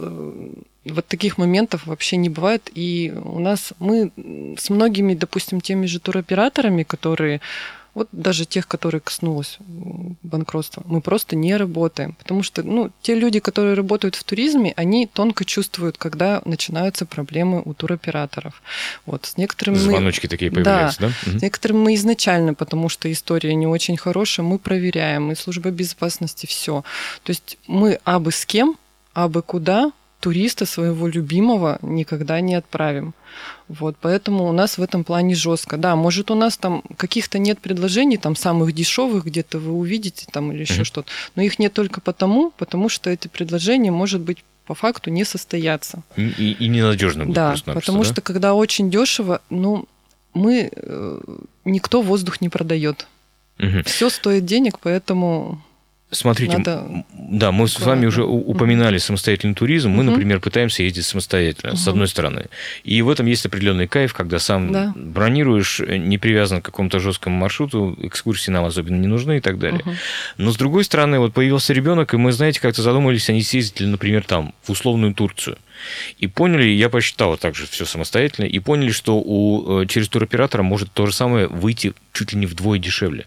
вот 0.84 1.06
таких 1.06 1.38
моментов 1.38 1.86
вообще 1.86 2.16
не 2.16 2.28
бывает. 2.28 2.70
И 2.74 3.12
у 3.24 3.38
нас 3.38 3.72
мы 3.78 4.12
с 4.58 4.70
многими, 4.70 5.14
допустим, 5.14 5.60
теми 5.60 5.86
же 5.86 6.00
туроператорами, 6.00 6.82
которые 6.82 7.40
вот 7.98 8.08
даже 8.12 8.44
тех, 8.44 8.66
которые 8.66 9.00
коснулось 9.00 9.58
банкротства, 10.22 10.82
мы 10.86 11.00
просто 11.00 11.36
не 11.36 11.56
работаем. 11.56 12.14
Потому 12.14 12.42
что 12.42 12.62
ну, 12.62 12.90
те 13.02 13.14
люди, 13.14 13.40
которые 13.40 13.74
работают 13.74 14.14
в 14.14 14.24
туризме, 14.24 14.72
они 14.76 15.06
тонко 15.06 15.44
чувствуют, 15.44 15.98
когда 15.98 16.40
начинаются 16.44 17.06
проблемы 17.06 17.60
у 17.64 17.74
туроператоров. 17.74 18.62
Вот, 19.04 19.26
с 19.26 19.36
некоторыми 19.36 19.76
Звоночки 19.76 20.26
мы... 20.26 20.30
такие 20.30 20.50
появляются, 20.50 21.00
да? 21.00 21.08
да? 21.26 21.38
С 21.38 21.42
некоторыми 21.42 21.78
мы 21.78 21.94
изначально, 21.96 22.54
потому 22.54 22.88
что 22.88 23.10
история 23.10 23.54
не 23.54 23.66
очень 23.66 23.96
хорошая, 23.96 24.46
мы 24.46 24.58
проверяем, 24.58 25.32
и 25.32 25.34
служба 25.34 25.70
безопасности, 25.70 26.46
все. 26.46 26.84
То 27.24 27.30
есть 27.30 27.58
мы 27.66 27.98
абы 28.04 28.30
с 28.32 28.46
кем, 28.46 28.76
абы 29.12 29.42
куда, 29.42 29.90
туриста 30.20 30.66
своего 30.66 31.06
любимого 31.06 31.78
никогда 31.82 32.40
не 32.40 32.54
отправим. 32.54 33.14
Вот, 33.68 33.96
поэтому 34.00 34.48
у 34.48 34.52
нас 34.52 34.78
в 34.78 34.82
этом 34.82 35.04
плане 35.04 35.34
жестко. 35.34 35.76
Да, 35.76 35.94
может, 35.94 36.30
у 36.30 36.34
нас 36.34 36.56
там 36.56 36.82
каких-то 36.96 37.38
нет 37.38 37.60
предложений, 37.60 38.18
там 38.18 38.34
самых 38.34 38.72
дешевых 38.72 39.24
где-то 39.24 39.58
вы 39.58 39.72
увидите 39.72 40.26
там 40.30 40.52
или 40.52 40.62
еще 40.62 40.80
mm-hmm. 40.80 40.84
что-то, 40.84 41.10
но 41.36 41.42
их 41.42 41.58
нет 41.58 41.72
только 41.72 42.00
потому, 42.00 42.52
потому 42.56 42.88
что 42.88 43.10
эти 43.10 43.28
предложения, 43.28 43.90
может 43.90 44.20
быть, 44.20 44.38
по 44.66 44.74
факту 44.74 45.10
не 45.10 45.24
состоятся. 45.24 46.02
И, 46.16 46.28
и, 46.28 46.52
и 46.52 46.68
ненадежно 46.68 47.24
будет 47.24 47.34
Да, 47.34 47.54
потому 47.64 48.02
да? 48.02 48.04
что 48.04 48.20
когда 48.20 48.54
очень 48.54 48.90
дешево, 48.90 49.40
ну, 49.50 49.86
мы 50.34 50.70
э, 50.74 51.20
никто 51.64 52.02
воздух 52.02 52.40
не 52.40 52.48
продает. 52.48 53.06
Угу. 53.58 53.84
Все 53.84 54.10
стоит 54.10 54.44
денег, 54.44 54.78
поэтому 54.78 55.62
Смотрите, 56.10 56.56
Надо... 56.56 57.04
да, 57.12 57.52
мы 57.52 57.68
с 57.68 57.78
вами 57.78 58.06
уже 58.06 58.24
упоминали 58.24 58.96
самостоятельный 58.96 59.54
туризм. 59.54 59.90
Мы, 59.90 60.04
угу. 60.04 60.12
например, 60.12 60.40
пытаемся 60.40 60.82
ездить 60.82 61.04
самостоятельно, 61.04 61.72
угу. 61.72 61.78
с 61.78 61.86
одной 61.86 62.08
стороны. 62.08 62.46
И 62.82 63.02
в 63.02 63.10
этом 63.10 63.26
есть 63.26 63.44
определенный 63.44 63.86
кайф, 63.86 64.14
когда 64.14 64.38
сам 64.38 64.72
да. 64.72 64.94
бронируешь, 64.96 65.80
не 65.80 66.16
привязан 66.16 66.62
к 66.62 66.64
какому-то 66.64 66.98
жесткому 66.98 67.36
маршруту, 67.36 67.94
экскурсии 68.00 68.50
нам 68.50 68.64
особенно 68.64 68.96
не 68.96 69.06
нужны 69.06 69.36
и 69.36 69.40
так 69.40 69.58
далее. 69.58 69.80
Угу. 69.80 69.90
Но 70.38 70.50
с 70.50 70.56
другой 70.56 70.84
стороны, 70.84 71.18
вот 71.18 71.34
появился 71.34 71.74
ребенок, 71.74 72.14
и 72.14 72.16
мы, 72.16 72.32
знаете, 72.32 72.60
как-то 72.60 72.80
задумались, 72.80 73.28
они 73.28 73.42
съездили, 73.42 73.86
например, 73.86 74.24
там, 74.24 74.54
в 74.62 74.70
условную 74.70 75.12
Турцию. 75.12 75.58
И 76.18 76.26
поняли, 76.26 76.64
я 76.64 76.88
посчитал 76.88 77.36
также 77.36 77.66
все 77.66 77.84
самостоятельно, 77.84 78.46
и 78.46 78.58
поняли, 78.60 78.92
что 78.92 79.18
у, 79.18 79.82
э, 79.82 79.86
через 79.86 80.08
туроператора 80.08 80.62
может 80.62 80.90
то 80.90 81.04
же 81.04 81.12
самое 81.12 81.48
выйти 81.48 81.92
чуть 82.14 82.32
ли 82.32 82.38
не 82.38 82.46
вдвое 82.46 82.78
дешевле. 82.78 83.26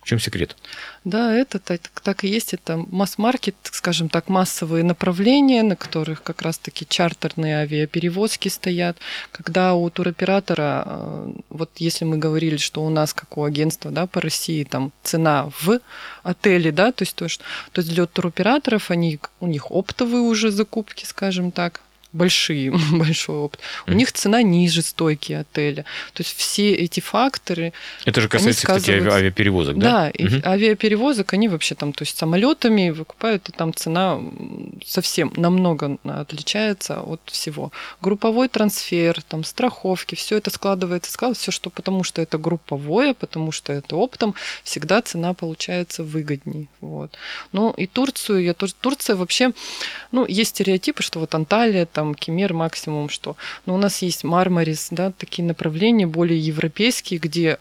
В 0.00 0.06
чем 0.06 0.18
секрет? 0.18 0.56
Да, 1.04 1.34
это 1.34 1.58
так, 1.58 1.82
так 2.02 2.24
и 2.24 2.28
есть. 2.28 2.54
Это 2.54 2.78
масс-маркет, 2.78 3.54
скажем 3.64 4.08
так, 4.08 4.28
массовые 4.28 4.82
направления, 4.82 5.62
на 5.62 5.76
которых 5.76 6.22
как 6.22 6.40
раз-таки 6.40 6.86
чартерные 6.88 7.58
авиаперевозки 7.58 8.48
стоят. 8.48 8.96
Когда 9.30 9.74
у 9.74 9.90
туроператора, 9.90 10.84
э, 10.86 11.32
вот 11.50 11.70
если 11.76 12.06
мы 12.06 12.16
говорили, 12.16 12.56
что 12.56 12.82
у 12.82 12.88
нас, 12.88 13.12
как 13.12 13.36
у 13.36 13.44
агентства 13.44 13.90
да, 13.90 14.06
по 14.06 14.22
России, 14.22 14.64
там 14.64 14.92
цена 15.02 15.50
в 15.60 15.80
отеле, 16.22 16.72
да, 16.72 16.92
то 16.92 17.02
есть, 17.02 17.14
то, 17.14 17.24
есть 17.24 17.42
для 17.76 18.06
туроператоров 18.06 18.90
они, 18.90 19.20
у 19.40 19.46
них 19.46 19.70
оптовые 19.70 20.22
уже 20.22 20.50
закупки, 20.50 21.04
скажем 21.04 21.50
так, 21.52 21.82
большие, 22.12 22.72
большой 22.92 23.36
опыт. 23.36 23.60
Mm. 23.86 23.92
У 23.92 23.94
них 23.94 24.12
цена 24.12 24.42
ниже 24.42 24.82
стойки 24.82 25.32
отеля. 25.32 25.84
То 26.12 26.22
есть 26.22 26.36
все 26.36 26.74
эти 26.74 27.00
факторы. 27.00 27.72
Это 28.04 28.20
же 28.20 28.28
касается, 28.28 28.66
кстати, 28.66 28.90
авиаперевозок, 28.90 29.78
да? 29.78 29.90
Да, 29.90 30.10
mm-hmm. 30.10 30.46
авиаперевозок, 30.46 31.32
они 31.32 31.48
вообще 31.48 31.74
там, 31.74 31.92
то 31.92 32.02
есть 32.02 32.16
самолетами 32.16 32.90
выкупают, 32.90 33.48
и 33.48 33.52
там 33.52 33.74
цена 33.74 34.20
совсем 34.84 35.32
намного 35.36 35.98
отличается 36.04 37.00
от 37.00 37.20
всего. 37.26 37.72
Групповой 38.00 38.48
трансфер, 38.48 39.22
там 39.22 39.44
страховки, 39.44 40.14
все 40.14 40.36
это 40.36 40.50
складывается, 40.50 41.12
складывается, 41.12 41.42
все, 41.42 41.52
что 41.52 41.70
потому 41.70 42.04
что 42.04 42.22
это 42.22 42.38
групповое, 42.38 43.14
потому 43.14 43.52
что 43.52 43.72
это 43.72 43.96
оптом, 43.96 44.34
всегда 44.64 45.02
цена 45.02 45.34
получается 45.34 46.02
выгодней. 46.02 46.68
Вот. 46.80 47.16
Ну 47.52 47.70
и 47.72 47.86
Турцию, 47.86 48.42
я 48.42 48.54
тоже, 48.54 48.74
Турция 48.80 49.16
вообще, 49.16 49.52
ну, 50.12 50.26
есть 50.26 50.50
стереотипы, 50.50 51.02
что 51.02 51.20
вот 51.20 51.34
Анталия, 51.34 51.86
там 52.00 52.14
Кемер 52.14 52.54
максимум 52.54 53.10
что. 53.10 53.36
Но 53.66 53.74
у 53.74 53.76
нас 53.76 54.00
есть 54.00 54.24
Мармарис, 54.24 54.88
да, 54.90 55.12
такие 55.12 55.44
направления 55.44 56.06
более 56.06 56.38
европейские, 56.38 57.20
где 57.20 57.58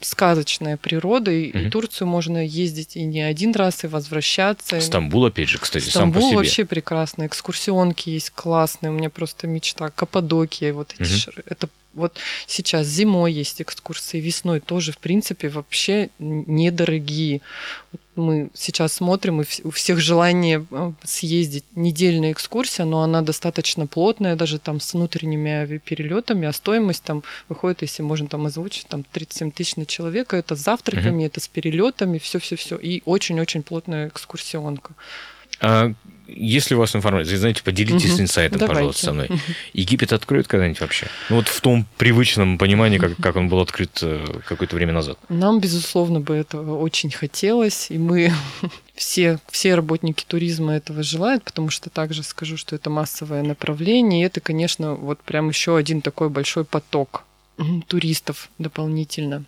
сказочная 0.00 0.78
природа, 0.78 1.30
и, 1.30 1.50
угу. 1.50 1.58
и 1.58 1.68
Турцию 1.68 2.08
можно 2.08 2.46
ездить 2.46 2.96
и 2.96 3.04
не 3.04 3.20
один 3.20 3.52
раз, 3.52 3.84
и 3.84 3.86
возвращаться. 3.86 4.80
Стамбул, 4.80 5.26
опять 5.26 5.50
же, 5.50 5.58
кстати, 5.58 5.90
Стамбул 5.90 6.22
сам 6.22 6.22
по 6.22 6.28
себе. 6.28 6.36
вообще 6.36 6.64
прекрасно, 6.64 7.26
экскурсионки 7.26 8.08
есть 8.08 8.30
классные, 8.30 8.90
у 8.90 8.94
меня 8.94 9.10
просто 9.10 9.46
мечта. 9.46 9.90
Каппадокия, 9.90 10.72
вот 10.72 10.94
эти 10.94 11.02
угу. 11.02 11.18
шары. 11.18 11.42
Это 11.46 11.68
вот 11.92 12.16
сейчас 12.46 12.86
зимой 12.86 13.32
есть 13.32 13.60
экскурсии, 13.60 14.18
весной 14.18 14.60
тоже, 14.60 14.92
в 14.92 14.98
принципе, 14.98 15.48
вообще 15.48 16.08
недорогие. 16.18 17.42
Мы 18.16 18.50
сейчас 18.54 18.94
смотрим, 18.94 19.40
и 19.40 19.44
у 19.64 19.70
всех 19.70 19.98
желание 20.00 20.64
э, 20.70 20.92
съездить. 21.04 21.64
Недельная 21.74 22.32
экскурсия, 22.32 22.84
но 22.84 23.02
она 23.02 23.22
достаточно 23.22 23.86
плотная, 23.86 24.36
даже 24.36 24.58
там 24.58 24.80
с 24.80 24.94
внутренними 24.94 25.50
авиаперелетами, 25.50 26.46
а 26.46 26.52
стоимость 26.52 27.02
там 27.02 27.22
выходит, 27.48 27.82
если 27.82 28.02
можно 28.02 28.28
там 28.28 28.46
озвучить, 28.46 28.86
там 28.86 29.04
37 29.12 29.50
тысяч 29.50 29.76
на 29.76 29.86
человека. 29.86 30.36
Это 30.36 30.56
с 30.56 30.60
завтраками, 30.60 31.24
uh-huh. 31.24 31.26
это 31.26 31.40
с 31.40 31.48
перелетами, 31.48 32.18
все-все-все. 32.18 32.76
И 32.76 33.02
очень-очень 33.04 33.62
плотная 33.62 34.08
экскурсионка. 34.08 34.92
А 35.60 35.92
если 36.26 36.74
у 36.74 36.78
вас 36.78 36.94
информация, 36.96 37.36
знаете, 37.36 37.62
поделитесь 37.62 38.14
угу. 38.14 38.22
инсайтом, 38.22 38.58
Давайте. 38.58 38.74
пожалуйста, 38.74 39.04
со 39.06 39.12
мной. 39.12 39.28
Египет 39.72 40.12
откроют 40.12 40.46
когда-нибудь 40.46 40.80
вообще? 40.80 41.06
Ну, 41.28 41.36
вот 41.36 41.48
в 41.48 41.60
том 41.60 41.86
привычном 41.98 42.58
понимании, 42.58 42.98
как, 42.98 43.16
как 43.16 43.36
он 43.36 43.48
был 43.48 43.60
открыт 43.60 43.98
э, 44.02 44.24
какое-то 44.46 44.76
время 44.76 44.92
назад. 44.92 45.18
Нам, 45.28 45.60
безусловно, 45.60 46.20
бы 46.20 46.34
этого 46.34 46.78
очень 46.78 47.10
хотелось, 47.10 47.90
и 47.90 47.98
мы 47.98 48.32
все, 48.94 49.38
все 49.50 49.74
работники 49.74 50.24
туризма 50.26 50.74
этого 50.74 51.02
желают, 51.02 51.44
потому 51.44 51.70
что 51.70 51.90
также 51.90 52.22
скажу, 52.22 52.56
что 52.56 52.74
это 52.74 52.90
массовое 52.90 53.42
направление, 53.42 54.22
и 54.22 54.26
это, 54.26 54.40
конечно, 54.40 54.94
вот 54.94 55.20
прям 55.20 55.48
еще 55.48 55.76
один 55.76 56.00
такой 56.00 56.28
большой 56.30 56.64
поток 56.64 57.24
туристов 57.86 58.48
дополнительно. 58.58 59.44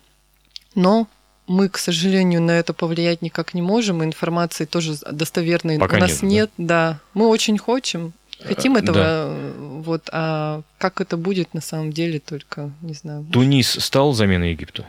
Но 0.75 1.07
мы, 1.47 1.69
к 1.69 1.77
сожалению, 1.77 2.41
на 2.41 2.51
это 2.51 2.73
повлиять 2.73 3.21
никак 3.21 3.53
не 3.53 3.61
можем. 3.61 4.03
Информации 4.03 4.65
тоже 4.65 4.95
достоверной 5.09 5.79
Пока 5.79 5.97
у 5.97 5.99
нас 5.99 6.21
нет. 6.21 6.31
нет. 6.31 6.49
Да? 6.57 6.91
да, 6.91 6.99
мы 7.13 7.27
очень 7.27 7.57
хотим, 7.57 8.13
хотим 8.43 8.75
э, 8.75 8.79
этого, 8.79 8.97
да. 8.97 9.35
вот, 9.57 10.09
а 10.11 10.61
как 10.77 11.01
это 11.01 11.15
будет 11.17 11.53
на 11.53 11.61
самом 11.61 11.91
деле, 11.93 12.19
только 12.19 12.71
не 12.81 12.93
знаю. 12.93 13.25
Тунис 13.31 13.71
стал 13.71 14.13
заменой 14.13 14.51
Египту? 14.51 14.85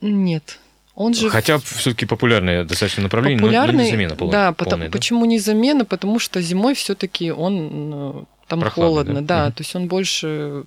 Нет. 0.00 0.58
Он 0.94 1.14
же 1.14 1.30
Хотя 1.30 1.58
все-таки 1.58 2.04
популярное 2.04 2.64
достаточно 2.64 3.02
направление, 3.04 3.40
популярный, 3.40 3.76
но 3.78 3.82
не 3.84 3.90
замена 3.90 4.16
полная. 4.16 4.32
Да, 4.32 4.52
потому, 4.52 4.84
да, 4.84 4.90
почему 4.90 5.24
не 5.24 5.38
замена? 5.38 5.84
Потому 5.84 6.18
что 6.18 6.42
зимой 6.42 6.74
все-таки 6.74 7.32
он 7.32 7.90
э, 7.94 8.24
там 8.48 8.62
холодно, 8.62 9.22
да, 9.22 9.42
да 9.42 9.46
угу. 9.46 9.54
то 9.54 9.60
есть 9.62 9.74
он 9.74 9.88
больше 9.88 10.64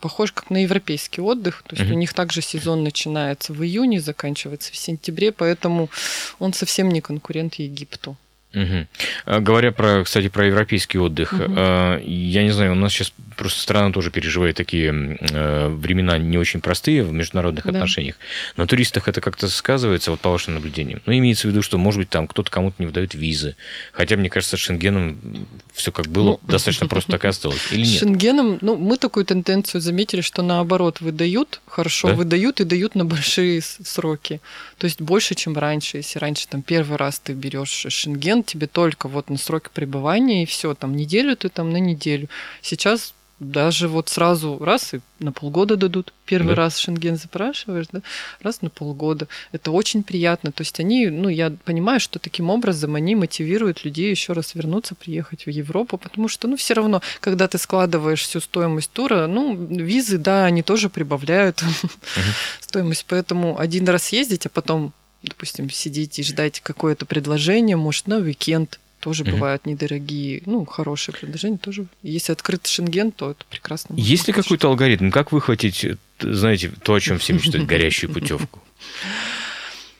похож 0.00 0.32
как 0.32 0.50
на 0.50 0.62
европейский 0.62 1.20
отдых. 1.20 1.62
То 1.66 1.76
есть 1.76 1.88
угу. 1.88 1.96
у 1.96 1.98
них 1.98 2.12
также 2.14 2.42
сезон 2.42 2.84
начинается 2.84 3.52
в 3.52 3.62
июне, 3.62 4.00
заканчивается 4.00 4.72
в 4.72 4.76
сентябре, 4.76 5.32
поэтому 5.32 5.90
он 6.38 6.52
совсем 6.52 6.88
не 6.90 7.00
конкурент 7.00 7.54
Египту. 7.54 8.16
Угу. 8.62 9.40
Говоря 9.40 9.72
про, 9.72 10.04
кстати, 10.04 10.28
про 10.28 10.46
европейский 10.46 10.98
отдых, 10.98 11.32
угу. 11.32 11.52
я 11.52 12.42
не 12.42 12.50
знаю, 12.50 12.72
у 12.72 12.74
нас 12.74 12.92
сейчас 12.92 13.12
просто 13.38 13.60
страна 13.60 13.92
тоже 13.92 14.10
переживает 14.10 14.56
такие 14.56 15.16
э, 15.20 15.68
времена 15.68 16.18
не 16.18 16.36
очень 16.36 16.60
простые 16.60 17.04
в 17.04 17.12
международных 17.12 17.64
да. 17.64 17.70
отношениях. 17.70 18.16
На 18.56 18.66
туристах 18.66 19.08
это 19.08 19.20
как-то 19.20 19.48
сказывается, 19.48 20.10
вот 20.10 20.20
по 20.20 20.30
вашим 20.30 20.54
наблюдениям. 20.54 21.00
Ну, 21.06 21.16
имеется 21.16 21.46
в 21.46 21.50
виду, 21.50 21.62
что, 21.62 21.78
может 21.78 22.00
быть, 22.00 22.10
там 22.10 22.26
кто-то 22.26 22.50
кому-то 22.50 22.76
не 22.78 22.86
выдает 22.86 23.14
визы. 23.14 23.56
Хотя, 23.92 24.16
мне 24.16 24.28
кажется, 24.28 24.56
с 24.56 24.60
Шенгеном 24.60 25.46
все 25.72 25.92
как 25.92 26.08
было, 26.08 26.24
ну, 26.30 26.40
достаточно 26.42 26.88
просто 26.88 27.12
так 27.12 27.24
и 27.24 27.28
осталось. 27.28 27.60
Или 27.70 27.86
нет? 27.86 27.88
С 27.88 27.98
Шенгеном, 28.00 28.58
ну, 28.60 28.76
мы 28.76 28.96
такую 28.96 29.24
тенденцию 29.24 29.80
заметили, 29.80 30.20
что 30.20 30.42
наоборот 30.42 31.00
выдают, 31.00 31.60
хорошо 31.66 32.08
да? 32.08 32.14
выдают 32.14 32.60
и 32.60 32.64
дают 32.64 32.96
на 32.96 33.04
большие 33.04 33.62
сроки. 33.62 34.40
То 34.78 34.86
есть 34.86 35.00
больше, 35.00 35.36
чем 35.36 35.56
раньше. 35.56 35.98
Если 35.98 36.18
раньше 36.18 36.48
там 36.48 36.62
первый 36.62 36.96
раз 36.96 37.20
ты 37.20 37.32
берешь 37.34 37.86
Шенген, 37.88 38.42
тебе 38.48 38.66
только 38.66 39.08
вот 39.08 39.30
на 39.30 39.38
сроки 39.38 39.68
пребывания, 39.72 40.42
и 40.42 40.46
все, 40.46 40.74
там 40.74 40.96
неделю 40.96 41.36
ты 41.36 41.48
там 41.48 41.70
на 41.70 41.78
неделю. 41.78 42.28
Сейчас 42.62 43.14
даже 43.40 43.86
вот 43.86 44.08
сразу 44.08 44.58
раз 44.58 44.94
и 44.94 45.00
на 45.20 45.32
полгода 45.32 45.76
дадут. 45.76 46.12
Первый 46.24 46.56
да. 46.56 46.62
раз 46.62 46.78
Шенген 46.78 47.16
запрашиваешь, 47.16 47.86
да, 47.92 48.00
раз 48.42 48.62
на 48.62 48.70
полгода. 48.70 49.28
Это 49.52 49.70
очень 49.70 50.02
приятно. 50.02 50.50
То 50.50 50.62
есть 50.62 50.78
они, 50.80 51.06
ну, 51.08 51.28
я 51.28 51.52
понимаю, 51.64 52.00
что 52.00 52.18
таким 52.18 52.50
образом 52.50 52.96
они 52.96 53.14
мотивируют 53.14 53.84
людей 53.84 54.10
еще 54.10 54.32
раз 54.32 54.54
вернуться, 54.54 54.94
приехать 54.94 55.46
в 55.46 55.50
Европу, 55.50 55.98
потому 55.98 56.28
что, 56.28 56.48
ну, 56.48 56.56
все 56.56 56.74
равно, 56.74 57.00
когда 57.20 57.46
ты 57.46 57.58
складываешь 57.58 58.22
всю 58.22 58.40
стоимость 58.40 58.90
тура, 58.90 59.26
ну, 59.28 59.54
визы, 59.54 60.18
да, 60.18 60.44
они 60.44 60.62
тоже 60.62 60.88
прибавляют 60.88 61.62
угу. 61.62 61.90
стоимость. 62.60 63.06
Поэтому 63.08 63.58
один 63.58 63.88
раз 63.88 64.08
ездить, 64.12 64.46
а 64.46 64.48
потом 64.48 64.92
допустим, 65.22 65.70
сидите 65.70 66.22
и 66.22 66.24
ждать 66.24 66.60
какое-то 66.60 67.06
предложение, 67.06 67.76
может, 67.76 68.06
на 68.06 68.18
уикенд, 68.18 68.78
тоже 69.00 69.22
mm-hmm. 69.22 69.30
бывают 69.30 69.66
недорогие, 69.66 70.42
ну, 70.46 70.64
хорошие 70.64 71.14
предложения 71.14 71.58
тоже. 71.58 71.86
Если 72.02 72.32
открыт 72.32 72.66
шенген, 72.66 73.12
то 73.12 73.30
это 73.30 73.44
прекрасно. 73.48 73.94
Есть 73.96 74.26
ли 74.26 74.32
какой-то 74.32 74.68
алгоритм, 74.68 75.10
как 75.10 75.32
выхватить, 75.32 75.86
знаете, 76.20 76.72
то, 76.82 76.94
о 76.94 77.00
чем 77.00 77.18
все 77.18 77.32
мечтают, 77.32 77.66
горящую 77.68 78.12
путевку? 78.12 78.60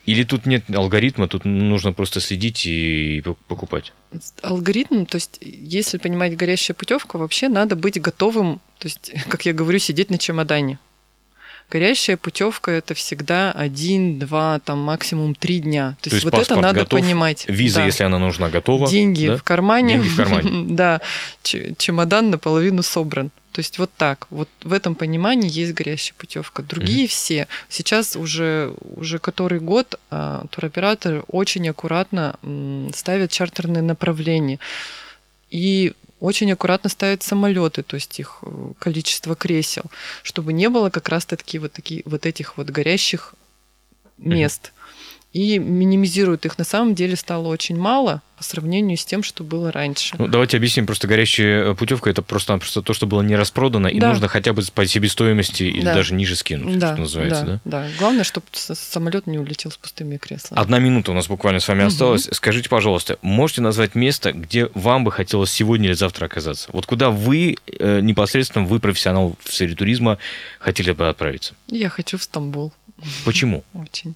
Или 0.05 0.23
тут 0.23 0.45
нет 0.47 0.63
алгоритма, 0.73 1.27
тут 1.27 1.45
нужно 1.45 1.93
просто 1.93 2.19
следить 2.19 2.65
и 2.65 3.23
покупать? 3.47 3.93
Алгоритм, 4.41 5.05
то 5.05 5.17
есть, 5.17 5.37
если 5.41 5.97
понимать 5.97 6.35
горящая 6.35 6.75
путевка, 6.75 7.17
вообще 7.17 7.47
надо 7.47 7.75
быть 7.75 8.01
готовым, 8.01 8.59
то 8.79 8.87
есть, 8.87 9.11
как 9.29 9.45
я 9.45 9.53
говорю, 9.53 9.79
сидеть 9.79 10.09
на 10.09 10.17
чемодане. 10.17 10.79
Горящая 11.71 12.17
путевка 12.17 12.71
это 12.71 12.93
всегда 12.95 13.51
один, 13.51 14.17
два, 14.17 14.59
там 14.59 14.79
максимум 14.79 15.35
три 15.35 15.59
дня. 15.59 15.95
То, 16.01 16.09
То 16.09 16.15
есть, 16.15 16.23
есть 16.23 16.35
вот 16.35 16.41
это 16.41 16.55
надо 16.55 16.81
готов, 16.81 16.99
понимать. 16.99 17.45
Виза, 17.47 17.81
да. 17.81 17.85
если 17.85 18.03
она 18.03 18.17
нужна, 18.17 18.49
готова. 18.49 18.89
Деньги 18.89 19.27
да? 19.27 19.37
в 19.37 19.43
кармане. 19.43 19.95
Деньги 19.95 20.07
в 20.07 20.17
кармане. 20.17 20.65
да, 20.75 21.01
чемодан 21.43 22.31
наполовину 22.31 22.81
собран. 22.81 23.29
То 23.51 23.59
есть 23.59 23.77
вот 23.77 23.91
так, 23.97 24.27
вот 24.29 24.49
в 24.63 24.73
этом 24.73 24.95
понимании 24.95 25.49
есть 25.49 25.73
горящая 25.73 26.15
путевка. 26.17 26.63
Другие 26.63 27.05
mm-hmm. 27.05 27.09
все 27.09 27.47
сейчас 27.67 28.15
уже 28.15 28.73
уже 28.95 29.19
который 29.19 29.59
год 29.59 29.99
а, 30.11 30.45
туроператоры 30.51 31.23
очень 31.27 31.67
аккуратно 31.67 32.35
м, 32.41 32.91
ставят 32.95 33.31
чартерные 33.31 33.81
направления. 33.81 34.59
И 35.49 35.93
очень 36.19 36.51
аккуратно 36.51 36.89
ставят 36.89 37.23
самолеты, 37.23 37.83
то 37.83 37.95
есть 37.95 38.19
их 38.19 38.39
э, 38.41 38.73
количество 38.79 39.35
кресел, 39.35 39.83
чтобы 40.23 40.53
не 40.53 40.69
было 40.69 40.89
как 40.89 41.09
раз-таки 41.09 41.59
вот, 41.59 41.71
такие, 41.71 42.03
вот 42.05 42.25
этих 42.25 42.57
вот 42.57 42.69
горящих 42.69 43.33
мест. 44.17 44.73
И 45.31 45.59
минимизируют 45.59 46.45
их. 46.45 46.57
На 46.57 46.63
самом 46.63 46.95
деле 46.95 47.15
стало 47.15 47.49
очень 47.49 47.77
мало 47.77 48.23
по 48.35 48.43
сравнению 48.43 48.97
с 48.97 49.05
тем, 49.05 49.21
что 49.21 49.43
было 49.43 49.71
раньше. 49.71 50.15
Ну, 50.17 50.27
давайте 50.27 50.57
объясним. 50.57 50.87
Просто 50.87 51.07
горящая 51.07 51.73
путевка 51.75 52.09
это 52.09 52.21
просто, 52.21 52.57
просто 52.57 52.81
то, 52.81 52.93
что 52.93 53.05
было 53.05 53.21
не 53.21 53.35
распродано, 53.35 53.87
и 53.87 53.99
да. 53.99 54.09
нужно 54.09 54.27
хотя 54.27 54.53
бы 54.53 54.63
по 54.73 54.87
себестоимости 54.87 55.63
или 55.63 55.83
да. 55.83 55.93
даже 55.93 56.15
ниже 56.15 56.35
скинуть, 56.35 56.79
да. 56.79 56.93
что 56.93 57.01
называется. 57.01 57.45
Да, 57.45 57.61
да? 57.65 57.83
да. 57.83 57.87
Главное, 57.99 58.23
чтобы 58.23 58.47
самолет 58.53 59.27
не 59.27 59.37
улетел 59.37 59.71
с 59.71 59.77
пустыми 59.77 60.17
креслами. 60.17 60.59
Одна 60.59 60.79
минута 60.79 61.11
у 61.11 61.13
нас 61.13 61.27
буквально 61.27 61.59
с 61.59 61.67
вами 61.67 61.81
угу. 61.81 61.87
осталась. 61.87 62.29
Скажите, 62.31 62.69
пожалуйста, 62.69 63.19
можете 63.21 63.61
назвать 63.61 63.93
место, 63.93 64.31
где 64.31 64.69
вам 64.73 65.03
бы 65.03 65.11
хотелось 65.11 65.51
сегодня 65.51 65.87
или 65.87 65.93
завтра 65.93 66.25
оказаться? 66.25 66.69
Вот 66.71 66.85
куда 66.85 67.11
вы, 67.11 67.57
э, 67.67 67.99
непосредственно 67.99 68.65
вы, 68.65 68.79
профессионал 68.79 69.35
в 69.43 69.53
сфере 69.53 69.75
туризма, 69.75 70.17
хотели 70.59 70.91
бы 70.91 71.09
отправиться? 71.09 71.53
Я 71.67 71.89
хочу 71.89 72.17
в 72.17 72.23
Стамбул. 72.23 72.73
Почему? 73.25 73.63
Очень. 73.73 74.15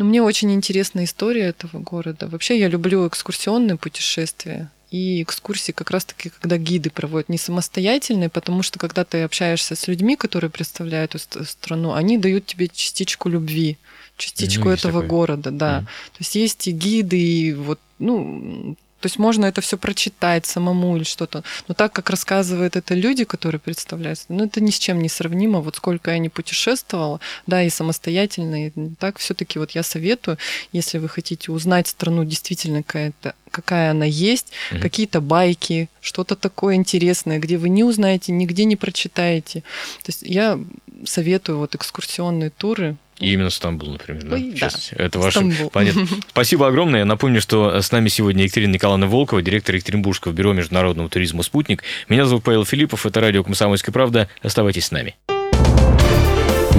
Но 0.00 0.06
мне 0.06 0.22
очень 0.22 0.50
интересна 0.54 1.04
история 1.04 1.42
этого 1.42 1.78
города. 1.78 2.26
Вообще 2.26 2.58
я 2.58 2.68
люблю 2.68 3.06
экскурсионные 3.06 3.76
путешествия. 3.76 4.70
И 4.90 5.22
экскурсии 5.22 5.72
как 5.72 5.90
раз-таки, 5.90 6.30
когда 6.30 6.56
гиды 6.56 6.88
проводят 6.88 7.28
не 7.28 7.36
самостоятельные, 7.36 8.30
потому 8.30 8.62
что 8.62 8.78
когда 8.78 9.04
ты 9.04 9.22
общаешься 9.22 9.76
с 9.76 9.86
людьми, 9.88 10.16
которые 10.16 10.50
представляют 10.50 11.14
эту 11.14 11.44
страну, 11.44 11.92
они 11.92 12.16
дают 12.16 12.46
тебе 12.46 12.68
частичку 12.68 13.28
любви, 13.28 13.76
частичку 14.16 14.68
ну, 14.68 14.70
этого 14.70 15.02
такое. 15.02 15.08
города, 15.08 15.50
да. 15.50 15.80
Mm. 15.80 15.84
То 15.84 16.18
есть 16.20 16.34
есть 16.34 16.68
и 16.68 16.70
гиды, 16.70 17.20
и 17.20 17.52
вот, 17.52 17.78
ну, 17.98 18.76
то 19.00 19.06
есть 19.06 19.18
можно 19.18 19.46
это 19.46 19.60
все 19.60 19.78
прочитать 19.78 20.46
самому 20.46 20.96
или 20.96 21.04
что-то. 21.04 21.42
Но 21.68 21.74
так 21.74 21.92
как 21.92 22.10
рассказывают 22.10 22.76
это 22.76 22.94
люди, 22.94 23.24
которые 23.24 23.60
представляются, 23.60 24.26
ну 24.28 24.44
это 24.44 24.60
ни 24.60 24.70
с 24.70 24.78
чем 24.78 25.00
не 25.00 25.08
сравнимо. 25.08 25.60
Вот 25.60 25.76
сколько 25.76 26.10
я 26.10 26.18
не 26.18 26.28
путешествовала, 26.28 27.20
да, 27.46 27.62
и 27.62 27.70
самостоятельно, 27.70 28.66
и 28.66 28.72
так 28.98 29.18
все-таки 29.18 29.58
вот 29.58 29.72
я 29.72 29.82
советую, 29.82 30.38
если 30.72 30.98
вы 30.98 31.08
хотите 31.08 31.50
узнать 31.50 31.88
страну 31.88 32.24
действительно 32.24 32.82
какая-то 32.82 33.34
какая 33.50 33.90
она 33.90 34.04
есть, 34.04 34.52
mm-hmm. 34.70 34.80
какие-то 34.80 35.20
байки, 35.20 35.88
что-то 36.00 36.36
такое 36.36 36.76
интересное, 36.76 37.40
где 37.40 37.58
вы 37.58 37.68
не 37.68 37.82
узнаете, 37.82 38.30
нигде 38.30 38.64
не 38.64 38.76
прочитаете. 38.76 39.60
То 40.04 40.08
есть 40.08 40.22
я 40.22 40.58
советую 41.04 41.58
вот 41.58 41.74
экскурсионные 41.74 42.50
туры 42.50 42.96
и 43.20 43.32
именно 43.32 43.50
Стамбул, 43.50 43.90
например. 43.90 44.22
Да? 44.24 44.34
Ой, 44.36 44.54
да. 44.58 44.70
Это 44.92 45.18
ваше... 45.18 45.68
Понятно. 45.72 46.06
Спасибо 46.28 46.66
огромное. 46.66 47.00
Я 47.00 47.06
напомню, 47.06 47.40
что 47.40 47.80
с 47.80 47.92
нами 47.92 48.08
сегодня 48.08 48.44
Екатерина 48.44 48.72
Николаевна 48.72 49.06
Волкова, 49.06 49.42
директор 49.42 49.74
Екатеринбургского 49.74 50.32
бюро 50.32 50.52
международного 50.52 51.08
туризма 51.08 51.42
«Спутник». 51.42 51.82
Меня 52.08 52.24
зовут 52.24 52.44
Павел 52.44 52.64
Филиппов. 52.64 53.06
Это 53.06 53.20
радио 53.20 53.44
«Комсомольская 53.44 53.92
правда». 53.92 54.28
Оставайтесь 54.42 54.86
с 54.86 54.90
нами. 54.90 55.16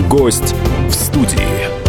Гость 0.09 0.55
в 0.87 0.91
студии. 0.91 1.80